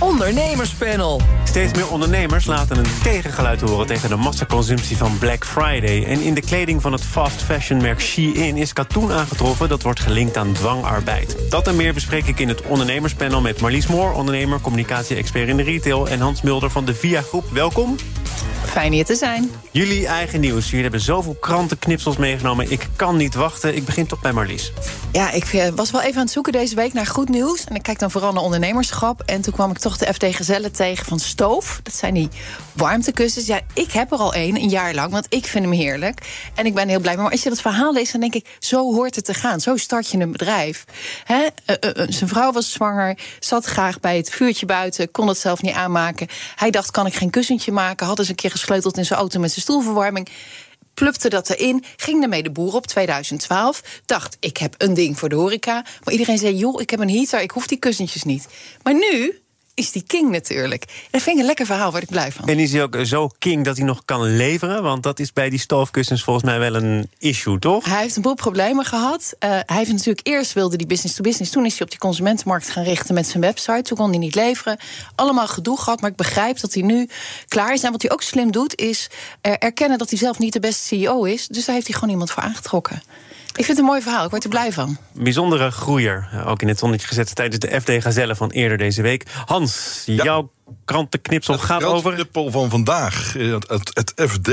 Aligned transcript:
Ondernemerspanel. 0.00 1.20
Steeds 1.44 1.72
meer 1.72 1.90
ondernemers 1.90 2.46
laten 2.46 2.76
een 2.76 3.00
tegengeluid 3.02 3.60
horen 3.60 3.86
tegen 3.86 4.08
de 4.08 4.16
massaconsumptie 4.16 4.96
van 4.96 5.18
Black 5.18 5.46
Friday. 5.46 6.04
En 6.04 6.20
in 6.20 6.34
de 6.34 6.40
kleding 6.40 6.82
van 6.82 6.92
het 6.92 7.04
fast 7.04 7.42
fashion 7.42 7.80
merk 7.80 8.00
Shein 8.00 8.56
is 8.56 8.72
katoen 8.72 9.12
aangetroffen 9.12 9.68
dat 9.68 9.82
wordt 9.82 10.00
gelinkt 10.00 10.36
aan 10.36 10.52
dwangarbeid. 10.52 11.36
Dat 11.50 11.68
en 11.68 11.76
meer 11.76 11.94
bespreek 11.94 12.26
ik 12.26 12.38
in 12.38 12.48
het 12.48 12.62
ondernemerspanel 12.62 13.40
met 13.40 13.60
Marlies 13.60 13.86
Moor, 13.86 14.12
ondernemer, 14.12 14.60
communicatie-expert 14.60 15.48
in 15.48 15.56
de 15.56 15.62
retail, 15.62 16.08
en 16.08 16.20
Hans 16.20 16.42
Mulder 16.42 16.70
van 16.70 16.84
de 16.84 16.94
Via 16.94 17.22
Groep. 17.22 17.44
Welkom. 17.52 17.96
Fijn 18.64 18.92
hier 18.92 19.04
te 19.04 19.14
zijn. 19.14 19.50
Jullie 19.70 20.06
eigen 20.06 20.40
nieuws. 20.40 20.64
Jullie 20.64 20.82
hebben 20.82 21.00
zoveel 21.00 21.36
krantenknipsels 21.40 22.16
meegenomen. 22.16 22.70
Ik 22.70 22.88
kan 22.96 23.16
niet 23.16 23.34
wachten. 23.34 23.76
Ik 23.76 23.84
begin 23.84 24.06
toch 24.06 24.20
bij 24.20 24.32
Marlies. 24.32 24.72
Ja, 25.12 25.30
ik 25.30 25.44
eh, 25.44 25.68
was 25.68 25.90
wel 25.90 26.00
even 26.00 26.16
aan 26.16 26.22
het 26.22 26.30
zoeken 26.30 26.52
deze 26.52 26.74
week 26.74 26.92
naar 26.92 27.06
goed 27.06 27.28
nieuws. 27.28 27.64
En 27.64 27.74
ik 27.74 27.82
kijk 27.82 27.98
dan 27.98 28.10
vooral 28.10 28.32
naar 28.32 28.42
ondernemerschap. 28.42 29.22
En 29.26 29.40
toen 29.40 29.52
kwam 29.52 29.70
ik 29.70 29.78
toch 29.78 29.96
de 29.96 30.14
FD 30.14 30.24
Gezellen 30.24 30.72
tegen 30.72 31.06
van 31.06 31.18
Stoof. 31.18 31.80
Dat 31.82 31.94
zijn 31.94 32.14
die 32.14 32.28
warmtekussens. 32.72 33.46
Ja, 33.46 33.60
ik 33.74 33.92
heb 33.92 34.12
er 34.12 34.18
al 34.18 34.34
één, 34.34 34.56
een, 34.56 34.62
een 34.62 34.68
jaar 34.68 34.94
lang, 34.94 35.12
want 35.12 35.26
ik 35.28 35.46
vind 35.46 35.64
hem 35.64 35.74
heerlijk. 35.74 36.50
En 36.54 36.66
ik 36.66 36.74
ben 36.74 36.88
heel 36.88 37.00
blij. 37.00 37.16
Maar 37.16 37.30
als 37.30 37.42
je 37.42 37.48
dat 37.48 37.60
verhaal 37.60 37.92
leest, 37.92 38.12
dan 38.12 38.20
denk 38.20 38.34
ik... 38.34 38.56
zo 38.58 38.94
hoort 38.94 39.16
het 39.16 39.24
te 39.24 39.34
gaan. 39.34 39.60
Zo 39.60 39.76
start 39.76 40.10
je 40.10 40.18
een 40.18 40.32
bedrijf. 40.32 40.84
Hè? 41.24 41.40
Uh, 41.42 41.76
uh, 41.96 42.06
zijn 42.08 42.28
vrouw 42.30 42.52
was 42.52 42.72
zwanger, 42.72 43.18
zat 43.40 43.64
graag 43.64 44.00
bij 44.00 44.16
het 44.16 44.30
vuurtje 44.30 44.66
buiten... 44.66 45.10
kon 45.10 45.28
het 45.28 45.38
zelf 45.38 45.62
niet 45.62 45.74
aanmaken. 45.74 46.28
Hij 46.56 46.70
dacht, 46.70 46.90
kan 46.90 47.06
ik 47.06 47.14
geen 47.14 47.30
kussentje 47.30 47.72
maken? 47.72 48.06
Had 48.06 48.18
eens 48.18 48.28
een 48.28 48.34
keer 48.34 48.50
gesleuteld 48.50 48.96
in 48.96 49.04
zijn 49.04 49.18
auto 49.18 49.40
met 49.40 49.50
zijn 49.50 49.62
stoelverwarming 49.62 50.28
plupte 50.94 51.28
dat 51.28 51.50
erin, 51.50 51.84
ging 51.96 52.22
ermee 52.22 52.42
de 52.42 52.50
boer 52.50 52.74
op 52.74 52.86
2012. 52.86 53.82
Dacht, 54.06 54.36
ik 54.40 54.56
heb 54.56 54.74
een 54.78 54.94
ding 54.94 55.18
voor 55.18 55.28
de 55.28 55.34
horeca. 55.34 55.84
Maar 56.04 56.12
iedereen 56.12 56.38
zei, 56.38 56.56
joh, 56.56 56.80
ik 56.80 56.90
heb 56.90 57.00
een 57.00 57.10
heater, 57.10 57.40
ik 57.40 57.50
hoef 57.50 57.66
die 57.66 57.78
kussentjes 57.78 58.22
niet. 58.22 58.48
Maar 58.82 58.94
nu 58.94 59.40
is 59.74 59.92
die 59.92 60.04
king 60.06 60.30
natuurlijk. 60.30 60.84
Dat 61.10 61.22
vind 61.22 61.34
ik 61.34 61.40
een 61.40 61.46
lekker 61.46 61.66
verhaal, 61.66 61.92
waar 61.92 62.02
ik 62.02 62.08
blij 62.08 62.32
van. 62.32 62.48
En 62.48 62.58
is 62.58 62.72
hij 62.72 62.82
ook 62.82 62.96
zo 63.02 63.30
king 63.38 63.64
dat 63.64 63.76
hij 63.76 63.86
nog 63.86 64.04
kan 64.04 64.36
leveren? 64.36 64.82
Want 64.82 65.02
dat 65.02 65.18
is 65.18 65.32
bij 65.32 65.50
die 65.50 65.58
stoofkussens 65.58 66.22
volgens 66.22 66.44
mij 66.44 66.58
wel 66.58 66.74
een 66.74 67.10
issue, 67.18 67.58
toch? 67.58 67.84
Hij 67.84 68.00
heeft 68.00 68.16
een 68.16 68.22
boel 68.22 68.34
problemen 68.34 68.84
gehad. 68.84 69.34
Uh, 69.38 69.50
hij 69.50 69.76
heeft 69.76 69.92
natuurlijk 69.92 70.26
eerst 70.26 70.52
wilde 70.52 70.76
die 70.76 70.86
business 70.86 71.14
to 71.14 71.22
business. 71.22 71.50
Toen 71.52 71.66
is 71.66 71.72
hij 71.72 71.82
op 71.82 71.90
die 71.90 71.98
consumentenmarkt 71.98 72.70
gaan 72.70 72.84
richten 72.84 73.14
met 73.14 73.26
zijn 73.26 73.42
website. 73.42 73.82
Toen 73.82 73.96
kon 73.96 74.10
hij 74.10 74.18
niet 74.18 74.34
leveren. 74.34 74.78
Allemaal 75.14 75.48
gedoe 75.48 75.78
gehad, 75.78 76.00
maar 76.00 76.10
ik 76.10 76.16
begrijp 76.16 76.60
dat 76.60 76.74
hij 76.74 76.82
nu 76.82 77.08
klaar 77.48 77.72
is. 77.72 77.82
En 77.82 77.92
wat 77.92 78.02
hij 78.02 78.10
ook 78.10 78.22
slim 78.22 78.52
doet, 78.52 78.80
is 78.80 79.10
erkennen 79.40 79.98
dat 79.98 80.10
hij 80.10 80.18
zelf 80.18 80.38
niet 80.38 80.52
de 80.52 80.60
beste 80.60 80.86
CEO 80.86 81.24
is. 81.24 81.46
Dus 81.46 81.64
daar 81.64 81.74
heeft 81.74 81.86
hij 81.86 81.94
gewoon 81.94 82.10
iemand 82.10 82.30
voor 82.30 82.42
aangetrokken. 82.42 83.02
Ik 83.50 83.64
vind 83.64 83.68
het 83.68 83.78
een 83.78 83.84
mooi 83.84 84.02
verhaal, 84.02 84.24
ik 84.24 84.30
word 84.30 84.44
er 84.44 84.50
blij 84.50 84.72
van. 84.72 84.96
Bijzondere 85.12 85.70
groeier, 85.70 86.28
ook 86.46 86.62
in 86.62 86.68
het 86.68 86.78
zonnetje 86.78 87.06
gezet 87.06 87.34
tijdens 87.34 87.58
de 87.58 87.80
FD 87.80 88.02
Gazelle 88.02 88.36
van 88.36 88.50
eerder 88.50 88.78
deze 88.78 89.02
week. 89.02 89.26
Hans, 89.44 90.02
ja. 90.06 90.24
jouw 90.24 90.50
krantenknipsel 90.84 91.54
het 91.54 91.62
gaat 91.62 91.84
over. 91.84 92.16
Het 92.16 92.28
van 92.32 92.70
vandaag. 92.70 93.32
Het, 93.32 93.68
het, 93.68 93.90
het, 93.92 94.30
FD, 94.30 94.50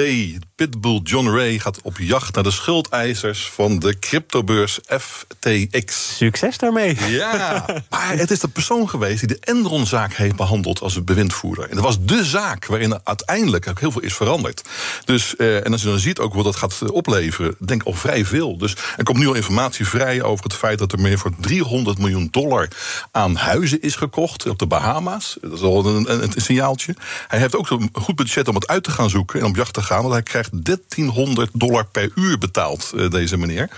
Pitbull 0.55 0.99
John 1.03 1.27
Ray 1.27 1.59
gaat 1.59 1.81
op 1.81 1.97
jacht 1.97 2.35
naar 2.35 2.43
de 2.43 2.51
schuldeisers 2.51 3.49
van 3.49 3.79
de 3.79 3.99
cryptobeurs 3.99 4.79
FTX. 4.99 6.15
Succes 6.17 6.57
daarmee. 6.57 6.97
Ja, 7.09 7.65
maar 7.89 8.17
het 8.17 8.31
is 8.31 8.39
de 8.39 8.47
persoon 8.47 8.89
geweest 8.89 9.19
die 9.19 9.27
de 9.27 9.39
Enron-zaak 9.39 10.13
heeft 10.13 10.35
behandeld 10.35 10.81
als 10.81 11.03
bewindvoerder. 11.03 11.69
En 11.69 11.75
dat 11.75 11.83
was 11.83 12.05
de 12.05 12.25
zaak 12.25 12.65
waarin 12.65 12.99
uiteindelijk 13.03 13.67
ook 13.67 13.79
heel 13.79 13.91
veel 13.91 14.01
is 14.01 14.13
veranderd. 14.13 14.61
Dus, 15.05 15.35
eh, 15.35 15.65
en 15.65 15.71
als 15.71 15.81
je 15.81 15.87
dan 15.87 15.99
ziet 15.99 16.19
ook 16.19 16.33
wat 16.33 16.43
dat 16.43 16.55
gaat 16.55 16.91
opleveren, 16.91 17.55
denk 17.59 17.83
al 17.83 17.93
vrij 17.93 18.25
veel. 18.25 18.57
Dus 18.57 18.75
er 18.97 19.03
komt 19.03 19.17
nu 19.17 19.27
al 19.27 19.33
informatie 19.33 19.87
vrij 19.87 20.21
over 20.21 20.43
het 20.43 20.53
feit 20.53 20.79
dat 20.79 20.91
er 20.91 20.99
meer 20.99 21.17
voor 21.17 21.31
300 21.39 21.97
miljoen 21.97 22.27
dollar 22.31 22.67
aan 23.11 23.35
huizen 23.35 23.81
is 23.81 23.95
gekocht 23.95 24.47
op 24.47 24.59
de 24.59 24.67
Bahama's. 24.67 25.37
Dat 25.41 25.53
is 25.53 25.61
al 25.61 25.85
een, 25.85 26.06
een, 26.09 26.23
een 26.23 26.31
signaaltje. 26.35 26.95
Hij 27.27 27.39
heeft 27.39 27.55
ook 27.55 27.69
een 27.69 27.89
goed 27.93 28.15
budget 28.15 28.47
om 28.47 28.55
het 28.55 28.67
uit 28.67 28.83
te 28.83 28.91
gaan 28.91 29.09
zoeken 29.09 29.39
en 29.39 29.45
op 29.45 29.55
jacht 29.55 29.73
te 29.73 29.81
gaan. 29.81 30.01
Want 30.01 30.13
hij 30.13 30.23
krijgt 30.23 30.49
1300 30.51 31.49
dollar 31.53 31.85
per 31.85 32.11
uur 32.15 32.37
betaald, 32.37 32.91
uh, 32.95 33.09
deze 33.09 33.37
meneer. 33.37 33.69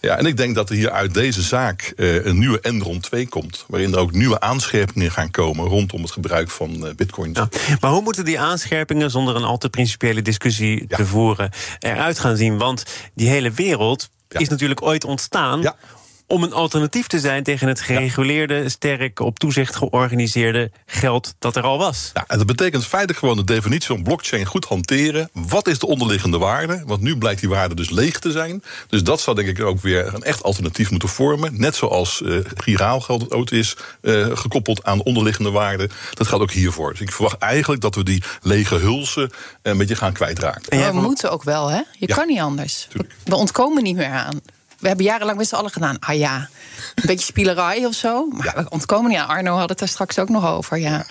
Ja, 0.00 0.16
en 0.16 0.26
ik 0.26 0.36
denk 0.36 0.54
dat 0.54 0.70
er 0.70 0.76
hier 0.76 0.90
uit 0.90 1.14
deze 1.14 1.42
zaak 1.42 1.92
uh, 1.96 2.24
een 2.24 2.38
nieuwe 2.38 2.60
Enron 2.60 3.00
2 3.00 3.28
komt. 3.28 3.64
Waarin 3.68 3.92
er 3.92 3.98
ook 3.98 4.12
nieuwe 4.12 4.40
aanscherpingen 4.40 5.10
gaan 5.10 5.30
komen 5.30 5.66
rondom 5.66 6.02
het 6.02 6.10
gebruik 6.10 6.50
van 6.50 6.86
uh, 6.86 6.94
bitcoins. 6.96 7.38
Ja, 7.38 7.48
maar 7.80 7.90
hoe 7.90 8.02
moeten 8.02 8.24
die 8.24 8.40
aanscherpingen, 8.40 9.10
zonder 9.10 9.36
een 9.36 9.44
al 9.44 9.58
te 9.58 9.68
principiële 9.68 10.22
discussie 10.22 10.84
ja. 10.88 10.96
te 10.96 11.06
voeren, 11.06 11.50
eruit 11.78 12.18
gaan 12.18 12.36
zien? 12.36 12.58
Want 12.58 12.84
die 13.14 13.28
hele 13.28 13.50
wereld 13.50 14.08
ja. 14.28 14.40
is 14.40 14.48
natuurlijk 14.48 14.82
ooit 14.82 15.04
ontstaan 15.04 15.60
ja 15.60 15.76
om 16.28 16.42
een 16.42 16.52
alternatief 16.52 17.06
te 17.06 17.20
zijn 17.20 17.42
tegen 17.42 17.68
het 17.68 17.80
gereguleerde, 17.80 18.68
sterk 18.68 19.20
op 19.20 19.38
toezicht 19.38 19.76
georganiseerde 19.76 20.70
geld 20.86 21.34
dat 21.38 21.56
er 21.56 21.62
al 21.62 21.78
was. 21.78 22.10
Ja, 22.14 22.24
en 22.26 22.38
dat 22.38 22.46
betekent 22.46 22.86
feitelijk 22.86 23.18
gewoon 23.18 23.36
de 23.36 23.44
definitie 23.44 23.86
van 23.86 24.02
blockchain 24.02 24.46
goed 24.46 24.64
hanteren. 24.64 25.30
Wat 25.32 25.68
is 25.68 25.78
de 25.78 25.86
onderliggende 25.86 26.38
waarde? 26.38 26.82
Want 26.86 27.00
nu 27.00 27.16
blijkt 27.18 27.40
die 27.40 27.48
waarde 27.48 27.74
dus 27.74 27.90
leeg 27.90 28.18
te 28.18 28.30
zijn. 28.30 28.62
Dus 28.88 29.02
dat 29.02 29.20
zou 29.20 29.36
denk 29.36 29.48
ik 29.48 29.64
ook 29.64 29.80
weer 29.80 30.14
een 30.14 30.22
echt 30.22 30.42
alternatief 30.42 30.90
moeten 30.90 31.08
vormen. 31.08 31.60
Net 31.60 31.76
zoals 31.76 32.20
uh, 32.20 32.38
giraalgeld 32.56 33.32
ook 33.32 33.50
is 33.50 33.76
uh, 34.02 34.36
gekoppeld 34.36 34.84
aan 34.84 35.02
onderliggende 35.02 35.50
waarde. 35.50 35.88
Dat 36.14 36.26
gaat 36.26 36.40
ook 36.40 36.52
hiervoor. 36.52 36.90
Dus 36.90 37.00
ik 37.00 37.12
verwacht 37.12 37.38
eigenlijk 37.38 37.80
dat 37.80 37.94
we 37.94 38.02
die 38.02 38.22
lege 38.42 38.74
hulsen 38.74 39.30
een 39.62 39.78
beetje 39.78 39.96
gaan 39.96 40.12
kwijtraken. 40.12 40.70
En 40.70 40.94
we 40.94 41.00
moeten 41.00 41.30
ook 41.30 41.42
wel, 41.42 41.68
hè? 41.68 41.82
Je 41.92 42.06
ja, 42.06 42.14
kan 42.14 42.26
niet 42.26 42.40
anders. 42.40 42.86
Tuurlijk. 42.90 43.14
We 43.24 43.34
ontkomen 43.34 43.82
niet 43.82 43.96
meer 43.96 44.10
aan 44.10 44.40
we 44.78 44.88
hebben 44.88 45.06
jarenlang 45.06 45.38
met 45.38 45.48
z'n 45.48 45.54
allen 45.54 45.70
gedaan. 45.70 45.98
Ah 45.98 46.16
ja, 46.16 46.48
een 46.94 47.06
beetje 47.06 47.26
spielerij 47.26 47.86
of 47.86 47.94
zo. 47.94 48.26
Maar 48.26 48.52
ja. 48.54 48.62
we 48.62 48.70
ontkomen 48.70 49.10
niet 49.10 49.18
aan. 49.18 49.28
Arno 49.28 49.56
had 49.56 49.68
het 49.68 49.78
daar 49.78 49.88
straks 49.88 50.18
ook 50.18 50.28
nog 50.28 50.46
over. 50.46 50.78
Ja, 50.78 50.90
ja 50.90 51.06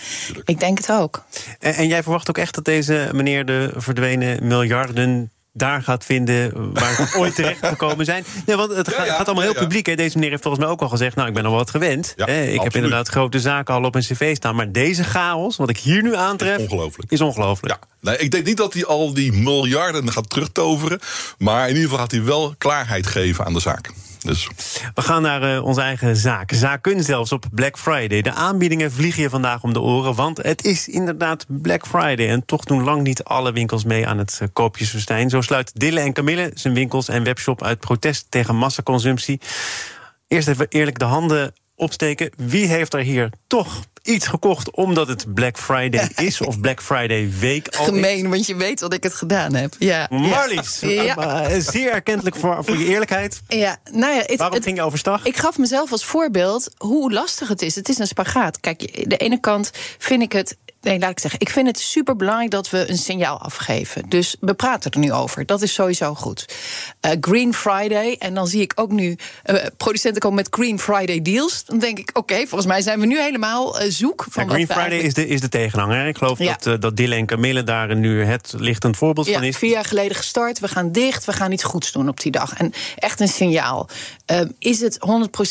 ik 0.45 0.59
denk 0.59 0.77
het 0.77 0.91
ook. 0.91 1.23
En, 1.59 1.73
en, 1.73 1.87
jij 1.87 2.03
verwacht 2.03 2.29
ook 2.29 2.37
echt 2.37 2.55
dat 2.55 2.65
deze 2.65 3.09
meneer 3.13 3.45
de 3.45 3.71
verdwenen 3.75 4.47
miljarden 4.47 5.31
daar 5.57 5.83
gaat 5.83 6.05
vinden 6.05 6.73
waar 6.73 6.95
ze 6.95 7.17
ooit 7.17 7.35
terecht 7.35 7.65
gekomen 7.75 8.05
zijn. 8.05 8.25
Nee, 8.45 8.55
want 8.55 8.75
het 8.75 8.87
gaat, 8.93 9.05
ja, 9.05 9.13
gaat 9.15 9.25
allemaal 9.25 9.43
heel 9.43 9.53
publiek. 9.53 9.85
Hè. 9.85 9.95
Deze 9.95 10.15
meneer 10.15 10.29
heeft 10.29 10.43
volgens 10.43 10.63
mij 10.63 10.73
ook 10.73 10.81
al 10.81 10.89
gezegd... 10.89 11.15
nou, 11.15 11.27
ik 11.27 11.33
ben 11.33 11.45
al 11.45 11.51
wat 11.51 11.69
gewend. 11.69 12.13
ik 12.15 12.21
absoluut. 12.21 12.63
heb 12.63 12.75
inderdaad 12.75 13.07
grote 13.07 13.39
zaken 13.39 13.73
al 13.73 13.83
op 13.83 13.95
een 13.95 14.01
cv 14.01 14.35
staan. 14.35 14.55
Maar 14.55 14.71
deze 14.71 15.03
chaos, 15.03 15.57
wat 15.57 15.69
ik 15.69 15.77
hier 15.77 16.03
nu 16.03 16.15
aantref... 16.15 16.57
Is 16.57 16.63
ongelooflijk. 16.63 17.11
Is 17.11 17.21
ongelooflijk. 17.21 17.73
Ja. 17.73 17.87
Nee, 17.99 18.17
ik 18.17 18.31
denk 18.31 18.45
niet 18.45 18.57
dat 18.57 18.73
hij 18.73 18.85
al 18.85 19.13
die 19.13 19.31
miljarden 19.31 20.11
gaat 20.11 20.29
terugtoveren. 20.29 20.99
Maar 21.37 21.61
in 21.61 21.67
ieder 21.67 21.83
geval 21.83 21.99
gaat 21.99 22.11
hij 22.11 22.23
wel 22.23 22.55
klaarheid 22.57 23.07
geven 23.07 23.45
aan 23.45 23.53
de 23.53 23.59
zaak. 23.59 23.91
Dus. 24.27 24.49
We 24.93 25.01
gaan 25.01 25.21
naar 25.21 25.55
uh, 25.55 25.63
onze 25.63 25.81
eigen 25.81 26.15
zaak. 26.15 26.51
Zaken 26.51 27.03
zelfs 27.03 27.31
op 27.31 27.45
Black 27.51 27.77
Friday. 27.77 28.21
De 28.21 28.31
aanbiedingen 28.31 28.91
vliegen 28.91 29.21
je 29.21 29.29
vandaag 29.29 29.63
om 29.63 29.73
de 29.73 29.81
oren, 29.81 30.15
want 30.15 30.37
het 30.37 30.65
is 30.65 30.87
inderdaad 30.87 31.45
Black 31.47 31.87
Friday. 31.87 32.29
En 32.29 32.45
toch 32.45 32.63
doen 32.63 32.83
lang 32.83 33.03
niet 33.03 33.23
alle 33.23 33.51
winkels 33.51 33.83
mee 33.83 34.07
aan 34.07 34.17
het 34.17 34.39
uh, 34.41 34.47
koopjesfestijn. 34.53 35.29
Zo 35.29 35.41
sluit 35.41 35.79
Dille 35.79 35.99
en 35.99 36.13
Camille 36.13 36.51
zijn 36.53 36.73
winkels 36.73 37.07
en 37.07 37.23
webshop 37.23 37.63
uit 37.63 37.79
protest 37.79 38.25
tegen 38.29 38.55
massaconsumptie. 38.55 39.41
Eerst 40.27 40.47
even 40.47 40.65
eerlijk 40.69 40.99
de 40.99 41.05
handen 41.05 41.53
opsteken. 41.75 42.31
Wie 42.37 42.67
heeft 42.67 42.93
er 42.93 42.99
hier 42.99 43.29
toch 43.47 43.83
iets 44.07 44.27
gekocht 44.27 44.71
omdat 44.71 45.07
het 45.07 45.33
Black 45.33 45.57
Friday 45.57 46.09
is 46.15 46.41
of 46.41 46.59
Black 46.59 46.81
Friday 46.81 47.29
week 47.39 47.67
al 47.67 47.85
Gemeen, 47.85 48.23
is. 48.23 48.29
want 48.29 48.47
je 48.47 48.55
weet 48.55 48.79
dat 48.79 48.93
ik 48.93 49.03
het 49.03 49.13
gedaan 49.13 49.53
heb. 49.53 49.75
Ja. 49.79 50.07
Marlies, 50.09 50.79
ja. 50.79 51.59
zeer 51.59 51.91
erkentelijk 51.91 52.35
voor, 52.35 52.63
voor 52.63 52.77
je 52.77 52.85
eerlijkheid. 52.85 53.41
Ja, 53.47 53.77
nou 53.91 54.13
ja, 54.13 54.21
het, 54.25 54.37
Waarom 54.37 54.55
het, 54.55 54.63
ging 54.63 54.77
je 54.77 54.83
overstag? 54.83 55.25
Ik 55.25 55.37
gaf 55.37 55.57
mezelf 55.57 55.91
als 55.91 56.05
voorbeeld 56.05 56.69
hoe 56.77 57.13
lastig 57.13 57.47
het 57.47 57.61
is. 57.61 57.75
Het 57.75 57.89
is 57.89 57.97
een 57.97 58.07
spagaat. 58.07 58.59
Kijk, 58.59 59.09
de 59.09 59.17
ene 59.17 59.39
kant 59.39 59.71
vind 59.97 60.21
ik 60.21 60.31
het 60.31 60.57
Nee, 60.81 60.99
laat 60.99 61.11
ik 61.11 61.19
zeggen. 61.19 61.39
Ik 61.39 61.49
vind 61.49 61.67
het 61.67 61.79
super 61.79 62.15
belangrijk 62.15 62.51
dat 62.51 62.69
we 62.69 62.89
een 62.89 62.97
signaal 62.97 63.39
afgeven. 63.39 64.09
Dus 64.09 64.35
we 64.39 64.53
praten 64.53 64.91
er 64.91 64.99
nu 64.99 65.11
over. 65.11 65.45
Dat 65.45 65.61
is 65.61 65.73
sowieso 65.73 66.13
goed. 66.13 66.45
Uh, 67.05 67.11
Green 67.21 67.53
Friday. 67.53 68.15
En 68.19 68.33
dan 68.33 68.47
zie 68.47 68.61
ik 68.61 68.71
ook 68.75 68.91
nu 68.91 69.17
uh, 69.45 69.55
producenten 69.77 70.21
komen 70.21 70.37
met 70.37 70.47
Green 70.49 70.79
Friday 70.79 71.21
deals. 71.21 71.65
Dan 71.65 71.79
denk 71.79 71.99
ik, 71.99 72.09
oké, 72.09 72.19
okay, 72.19 72.47
volgens 72.47 72.65
mij 72.65 72.81
zijn 72.81 72.99
we 72.99 73.05
nu 73.05 73.19
helemaal 73.19 73.81
uh, 73.81 73.89
zoek. 73.89 74.25
Van 74.29 74.43
ja, 74.43 74.49
Green 74.49 74.67
Friday 74.67 74.97
is 74.97 75.13
de, 75.13 75.27
is 75.27 75.41
de 75.41 75.49
tegenhanger. 75.49 76.07
Ik 76.07 76.17
geloof 76.17 76.39
ja. 76.39 76.57
dat, 76.59 76.81
dat 76.81 76.97
Dille 76.97 77.15
en 77.15 77.25
Camille 77.25 77.63
daar 77.63 77.95
nu 77.95 78.23
het 78.23 78.53
lichtend 78.57 78.97
voorbeeld 78.97 79.27
ja, 79.27 79.33
van 79.33 79.43
is. 79.43 79.57
vier 79.57 79.71
jaar 79.71 79.85
geleden 79.85 80.17
gestart. 80.17 80.59
We 80.59 80.67
gaan 80.67 80.91
dicht. 80.91 81.25
We 81.25 81.33
gaan 81.33 81.51
iets 81.51 81.63
goeds 81.63 81.91
doen 81.91 82.07
op 82.07 82.19
die 82.19 82.31
dag. 82.31 82.53
En 82.53 82.73
echt 82.95 83.19
een 83.19 83.27
signaal. 83.27 83.89
is 84.59 84.79
het 84.79 84.99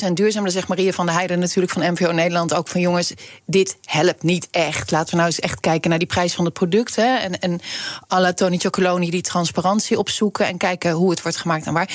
100% 0.09 0.13
duurzaam? 0.13 0.43
Dan 0.43 0.53
zegt 0.53 0.69
Maria 0.69 0.93
van 0.93 1.07
der 1.07 1.15
Heijden 1.15 1.39
natuurlijk 1.39 1.73
van 1.73 1.93
MVO 1.93 2.13
Nederland 2.13 2.55
ook 2.55 2.69
van 2.69 2.81
jongens, 2.81 3.13
dit 3.47 3.77
helpt 3.85 4.23
niet 4.23 4.49
echt. 4.51 4.91
Laten 4.91 5.16
we 5.16 5.16
nou 5.17 5.27
eens 5.27 5.41
echt 5.41 5.61
kijken 5.61 5.91
naar 5.91 5.99
die 5.99 6.09
prijs 6.09 6.35
van 6.35 6.45
het 6.45 6.55
product. 6.55 6.97
Hè, 6.97 7.17
en, 7.17 7.39
en 7.41 7.61
la 8.09 8.33
Tony 8.33 8.59
Chocoloni 8.59 9.11
die 9.11 9.23
transparantie 9.23 9.99
opzoeken 9.99 10.47
en 10.47 10.57
kijken 10.57 10.93
hoe 10.93 11.11
het 11.11 11.23
wordt 11.23 11.37
gemaakt 11.37 11.67
en 11.67 11.73
waar. 11.73 11.91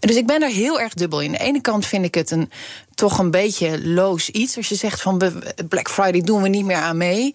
Dus 0.00 0.16
ik 0.16 0.26
ben 0.26 0.42
er 0.42 0.50
heel 0.50 0.80
erg 0.80 0.94
dubbel 0.94 1.20
in. 1.20 1.26
Aan 1.26 1.32
de 1.32 1.38
ene 1.38 1.60
kant 1.60 1.86
vind 1.86 2.04
ik 2.04 2.14
het 2.14 2.30
een 2.30 2.50
toch 2.96 3.18
een 3.18 3.30
beetje 3.30 3.88
loos 3.88 4.30
iets. 4.30 4.56
Als 4.56 4.68
je 4.68 4.74
zegt 4.74 5.02
van 5.02 5.22
Black 5.68 5.90
Friday 5.90 6.20
doen 6.20 6.42
we 6.42 6.48
niet 6.48 6.64
meer 6.64 6.76
aan 6.76 6.96
mee. 6.96 7.34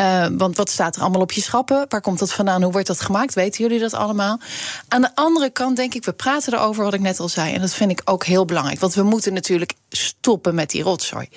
Uh, 0.00 0.26
want 0.32 0.56
wat 0.56 0.70
staat 0.70 0.96
er 0.96 1.02
allemaal 1.02 1.20
op 1.20 1.32
je 1.32 1.40
schappen? 1.40 1.86
Waar 1.88 2.00
komt 2.00 2.18
dat 2.18 2.32
vandaan? 2.32 2.62
Hoe 2.62 2.72
wordt 2.72 2.86
dat 2.86 3.00
gemaakt? 3.00 3.34
Weten 3.34 3.64
jullie 3.64 3.80
dat 3.80 3.94
allemaal? 3.94 4.40
Aan 4.88 5.00
de 5.00 5.14
andere 5.14 5.50
kant 5.50 5.76
denk 5.76 5.94
ik, 5.94 6.04
we 6.04 6.12
praten 6.12 6.52
erover 6.52 6.84
wat 6.84 6.94
ik 6.94 7.00
net 7.00 7.20
al 7.20 7.28
zei. 7.28 7.54
En 7.54 7.60
dat 7.60 7.74
vind 7.74 7.90
ik 7.90 8.00
ook 8.04 8.24
heel 8.24 8.44
belangrijk. 8.44 8.80
Want 8.80 8.94
we 8.94 9.02
moeten 9.02 9.32
natuurlijk 9.32 9.72
stoppen 9.88 10.54
met 10.54 10.70
die 10.70 10.82
rotzooi. 10.82 11.28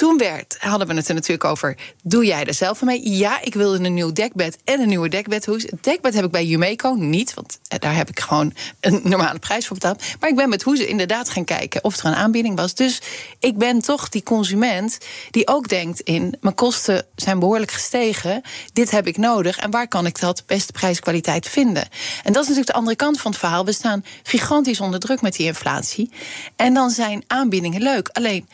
Toen 0.00 0.18
werd, 0.18 0.56
hadden 0.58 0.86
we 0.86 0.94
het 0.94 1.08
er 1.08 1.14
natuurlijk 1.14 1.44
over. 1.44 1.76
Doe 2.02 2.24
jij 2.24 2.44
er 2.44 2.54
zelf 2.54 2.82
mee? 2.82 3.10
Ja, 3.10 3.40
ik 3.42 3.54
wilde 3.54 3.84
een 3.84 3.94
nieuw 3.94 4.12
dekbed 4.12 4.58
en 4.64 4.80
een 4.80 4.88
nieuwe 4.88 5.08
dekbedhoes. 5.08 5.62
Het 5.62 5.84
dekbed 5.84 6.14
heb 6.14 6.24
ik 6.24 6.30
bij 6.30 6.44
Jumeco 6.44 6.94
niet, 6.98 7.34
want 7.34 7.58
eh, 7.68 7.78
daar 7.78 7.94
heb 7.94 8.08
ik 8.08 8.20
gewoon 8.20 8.54
een 8.80 9.00
normale 9.04 9.38
prijs 9.38 9.66
voor 9.66 9.76
betaald. 9.76 10.02
Maar 10.20 10.30
ik 10.30 10.36
ben 10.36 10.48
met 10.48 10.62
hoezen 10.62 10.88
inderdaad 10.88 11.28
gaan 11.28 11.44
kijken 11.44 11.84
of 11.84 11.96
er 11.96 12.04
een 12.04 12.14
aanbieding 12.14 12.56
was. 12.56 12.74
Dus 12.74 13.02
ik 13.38 13.58
ben 13.58 13.80
toch 13.80 14.08
die 14.08 14.22
consument 14.22 14.98
die 15.30 15.48
ook 15.48 15.68
denkt 15.68 16.00
in 16.00 16.36
mijn 16.40 16.54
kosten 16.54 17.06
zijn 17.14 17.38
behoorlijk 17.38 17.70
gestegen. 17.70 18.42
Dit 18.72 18.90
heb 18.90 19.06
ik 19.06 19.16
nodig 19.16 19.58
en 19.58 19.70
waar 19.70 19.88
kan 19.88 20.06
ik 20.06 20.20
dat 20.20 20.42
beste 20.46 20.72
prijskwaliteit 20.72 21.48
vinden? 21.48 21.88
En 22.24 22.32
dat 22.32 22.42
is 22.42 22.48
natuurlijk 22.48 22.66
de 22.66 22.72
andere 22.72 22.96
kant 22.96 23.20
van 23.20 23.30
het 23.30 23.40
verhaal. 23.40 23.64
We 23.64 23.72
staan 23.72 24.04
gigantisch 24.22 24.80
onder 24.80 25.00
druk 25.00 25.20
met 25.20 25.36
die 25.36 25.46
inflatie. 25.46 26.10
En 26.56 26.74
dan 26.74 26.90
zijn 26.90 27.24
aanbiedingen 27.26 27.82
leuk. 27.82 28.08
Alleen 28.12 28.48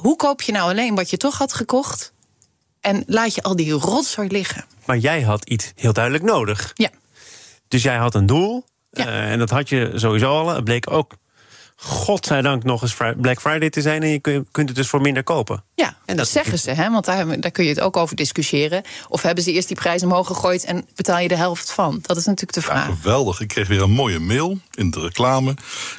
hoe 0.00 0.16
koop 0.16 0.42
je 0.42 0.52
nou 0.52 0.70
alleen 0.70 0.94
wat 0.94 1.10
je 1.10 1.16
toch 1.16 1.38
had 1.38 1.52
gekocht? 1.52 2.12
En 2.80 3.02
laat 3.06 3.34
je 3.34 3.42
al 3.42 3.56
die 3.56 3.72
rotzooi 3.72 4.28
liggen. 4.28 4.64
Maar 4.84 4.98
jij 4.98 5.22
had 5.22 5.48
iets 5.48 5.72
heel 5.74 5.92
duidelijk 5.92 6.24
nodig. 6.24 6.70
Ja. 6.74 6.90
Dus 7.68 7.82
jij 7.82 7.96
had 7.96 8.14
een 8.14 8.26
doel. 8.26 8.64
Ja. 8.90 9.06
Uh, 9.06 9.32
en 9.32 9.38
dat 9.38 9.50
had 9.50 9.68
je 9.68 9.92
sowieso 9.94 10.30
al. 10.30 10.48
Het 10.48 10.64
bleek 10.64 10.90
ook 10.90 11.12
godzijdank 11.82 12.64
nog 12.64 12.82
eens 12.82 12.96
Black 13.16 13.40
Friday 13.40 13.70
te 13.70 13.80
zijn. 13.80 14.02
En 14.02 14.08
je 14.08 14.20
kunt 14.50 14.68
het 14.68 14.76
dus 14.76 14.88
voor 14.88 15.00
minder 15.00 15.22
kopen. 15.22 15.64
Ja, 15.74 15.96
en 16.04 16.16
dat 16.16 16.28
zeggen 16.28 16.58
ze, 16.58 16.70
hè? 16.70 16.90
want 16.90 17.04
daar, 17.04 17.40
daar 17.40 17.50
kun 17.50 17.64
je 17.64 17.70
het 17.70 17.80
ook 17.80 17.96
over 17.96 18.16
discussiëren. 18.16 18.82
Of 19.08 19.22
hebben 19.22 19.44
ze 19.44 19.52
eerst 19.52 19.68
die 19.68 19.76
prijs 19.76 20.02
omhoog 20.02 20.26
gegooid 20.26 20.64
en 20.64 20.86
betaal 20.94 21.18
je 21.18 21.28
de 21.28 21.36
helft 21.36 21.72
van? 21.72 21.98
Dat 22.02 22.16
is 22.16 22.24
natuurlijk 22.24 22.52
de 22.52 22.62
vraag. 22.62 22.86
geweldig. 22.86 23.40
Ik 23.40 23.48
kreeg 23.48 23.68
weer 23.68 23.82
een 23.82 23.90
mooie 23.90 24.18
mail 24.18 24.58
in 24.74 24.90
de 24.90 25.00
reclame. 25.00 25.54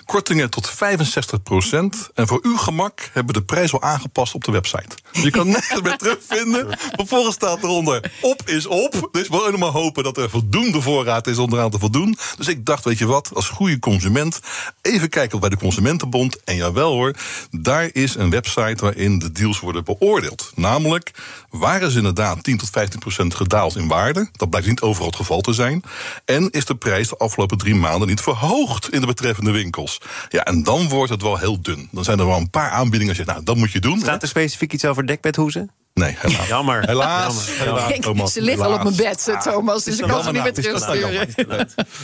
Kortingen 0.06 0.50
tot 0.50 0.69
65 0.69 1.44
procent. 1.44 2.10
En 2.13 2.27
voor 2.27 2.39
uw 2.42 2.57
gemak 2.57 3.10
hebben 3.13 3.34
we 3.34 3.39
de 3.39 3.45
prijs 3.45 3.74
al 3.74 3.81
aangepast 3.81 4.34
op 4.34 4.44
de 4.44 4.51
website. 4.51 4.95
Je 5.12 5.30
kan 5.30 5.48
nergens 5.51 5.81
meer 5.81 5.98
terugvinden. 5.98 6.68
Vervolgens 6.95 7.36
staat 7.36 7.63
eronder: 7.63 8.12
op 8.22 8.42
is 8.45 8.66
op. 8.66 9.10
Dus 9.12 9.27
we 9.27 9.36
moeten 9.36 9.60
maar 9.60 9.69
hopen 9.69 10.04
dat 10.04 10.18
er 10.18 10.30
voldoende 10.30 10.81
voorraad 10.81 11.27
is 11.27 11.38
om 11.38 11.54
eraan 11.54 11.72
te 11.72 11.80
voldoen. 11.80 12.18
Dus 12.38 12.48
ik 12.48 12.66
dacht, 12.66 12.84
weet 12.84 12.98
je 12.98 13.06
wat, 13.06 13.31
als 13.34 13.50
goede 13.50 13.80
consument, 13.80 14.39
even 14.81 15.10
kijken 15.10 15.39
bij 15.39 15.50
de 15.50 15.57
Consumentenbond. 15.72 16.44
En 16.44 16.56
jawel 16.56 16.94
hoor, 16.94 17.16
daar 17.52 17.90
is 17.92 18.16
een 18.16 18.30
website 18.30 18.76
waarin 18.84 19.20
de 19.20 19.32
deals 19.32 19.60
worden 19.60 19.84
beoordeeld. 19.84 20.52
Namelijk, 20.56 21.12
waren 21.50 21.92
ze 21.92 21.98
inderdaad 21.98 22.44
10 22.44 22.58
tot 22.58 22.70
15 22.70 23.00
procent 23.00 23.36
gedaald 23.36 23.76
in 23.76 23.88
waarde? 23.88 24.30
Dat 24.32 24.50
blijkt 24.50 24.68
niet 24.68 24.82
overal 24.82 25.08
het 25.08 25.16
geval 25.16 25.42
te 25.42 25.54
zijn. 25.54 25.84
En 26.26 26.50
is 26.50 26.66
de 26.66 26.76
prijs 26.76 27.10
de 27.10 27.18
afgelopen 27.18 27.58
drie 27.58 27.76
maanden 27.76 28.08
niet 28.08 28.22
verhoogd 28.22 28.94
in 28.94 29.02
de 29.02 29.08
betreffende 29.08 29.52
winkels? 29.52 30.02
Ja, 30.30 30.44
en 30.44 30.64
dan 30.64 30.90
wordt 30.90 31.12
het 31.12 31.22
wel 31.22 31.38
heel 31.38 31.62
dun. 31.62 31.88
Dan 31.92 32.04
zijn 32.04 32.20
er 32.20 32.26
wel 32.26 32.38
een 32.38 32.50
paar 32.50 32.70
aanbiedingen. 32.70 33.08
Als 33.08 33.26
je, 33.26 33.32
nou, 33.32 33.44
dat 33.44 33.56
moet 33.56 33.72
je 33.72 33.80
doen. 33.80 34.00
Staat 34.00 34.22
er 34.22 34.28
specifiek 34.28 34.74
iets 34.74 34.86
over 34.86 35.08
dekbedhoezen? 35.08 35.72
Nee, 35.94 36.16
helaas. 36.20 36.48
Jammer. 36.48 36.86
Helaas. 36.86 37.50
Jammer. 37.64 38.00
Thomas, 38.00 38.34
ze 38.34 38.42
liggen 38.42 38.66
al 38.66 38.74
op 38.74 38.84
mijn 38.84 38.96
bed, 38.96 39.36
Thomas. 39.44 39.84
Dus 39.84 40.00
ik 40.00 40.08
kan 40.08 40.24
ze 40.24 40.32
niet 40.32 40.44
meer 40.44 40.54
terugsturen. 40.54 41.28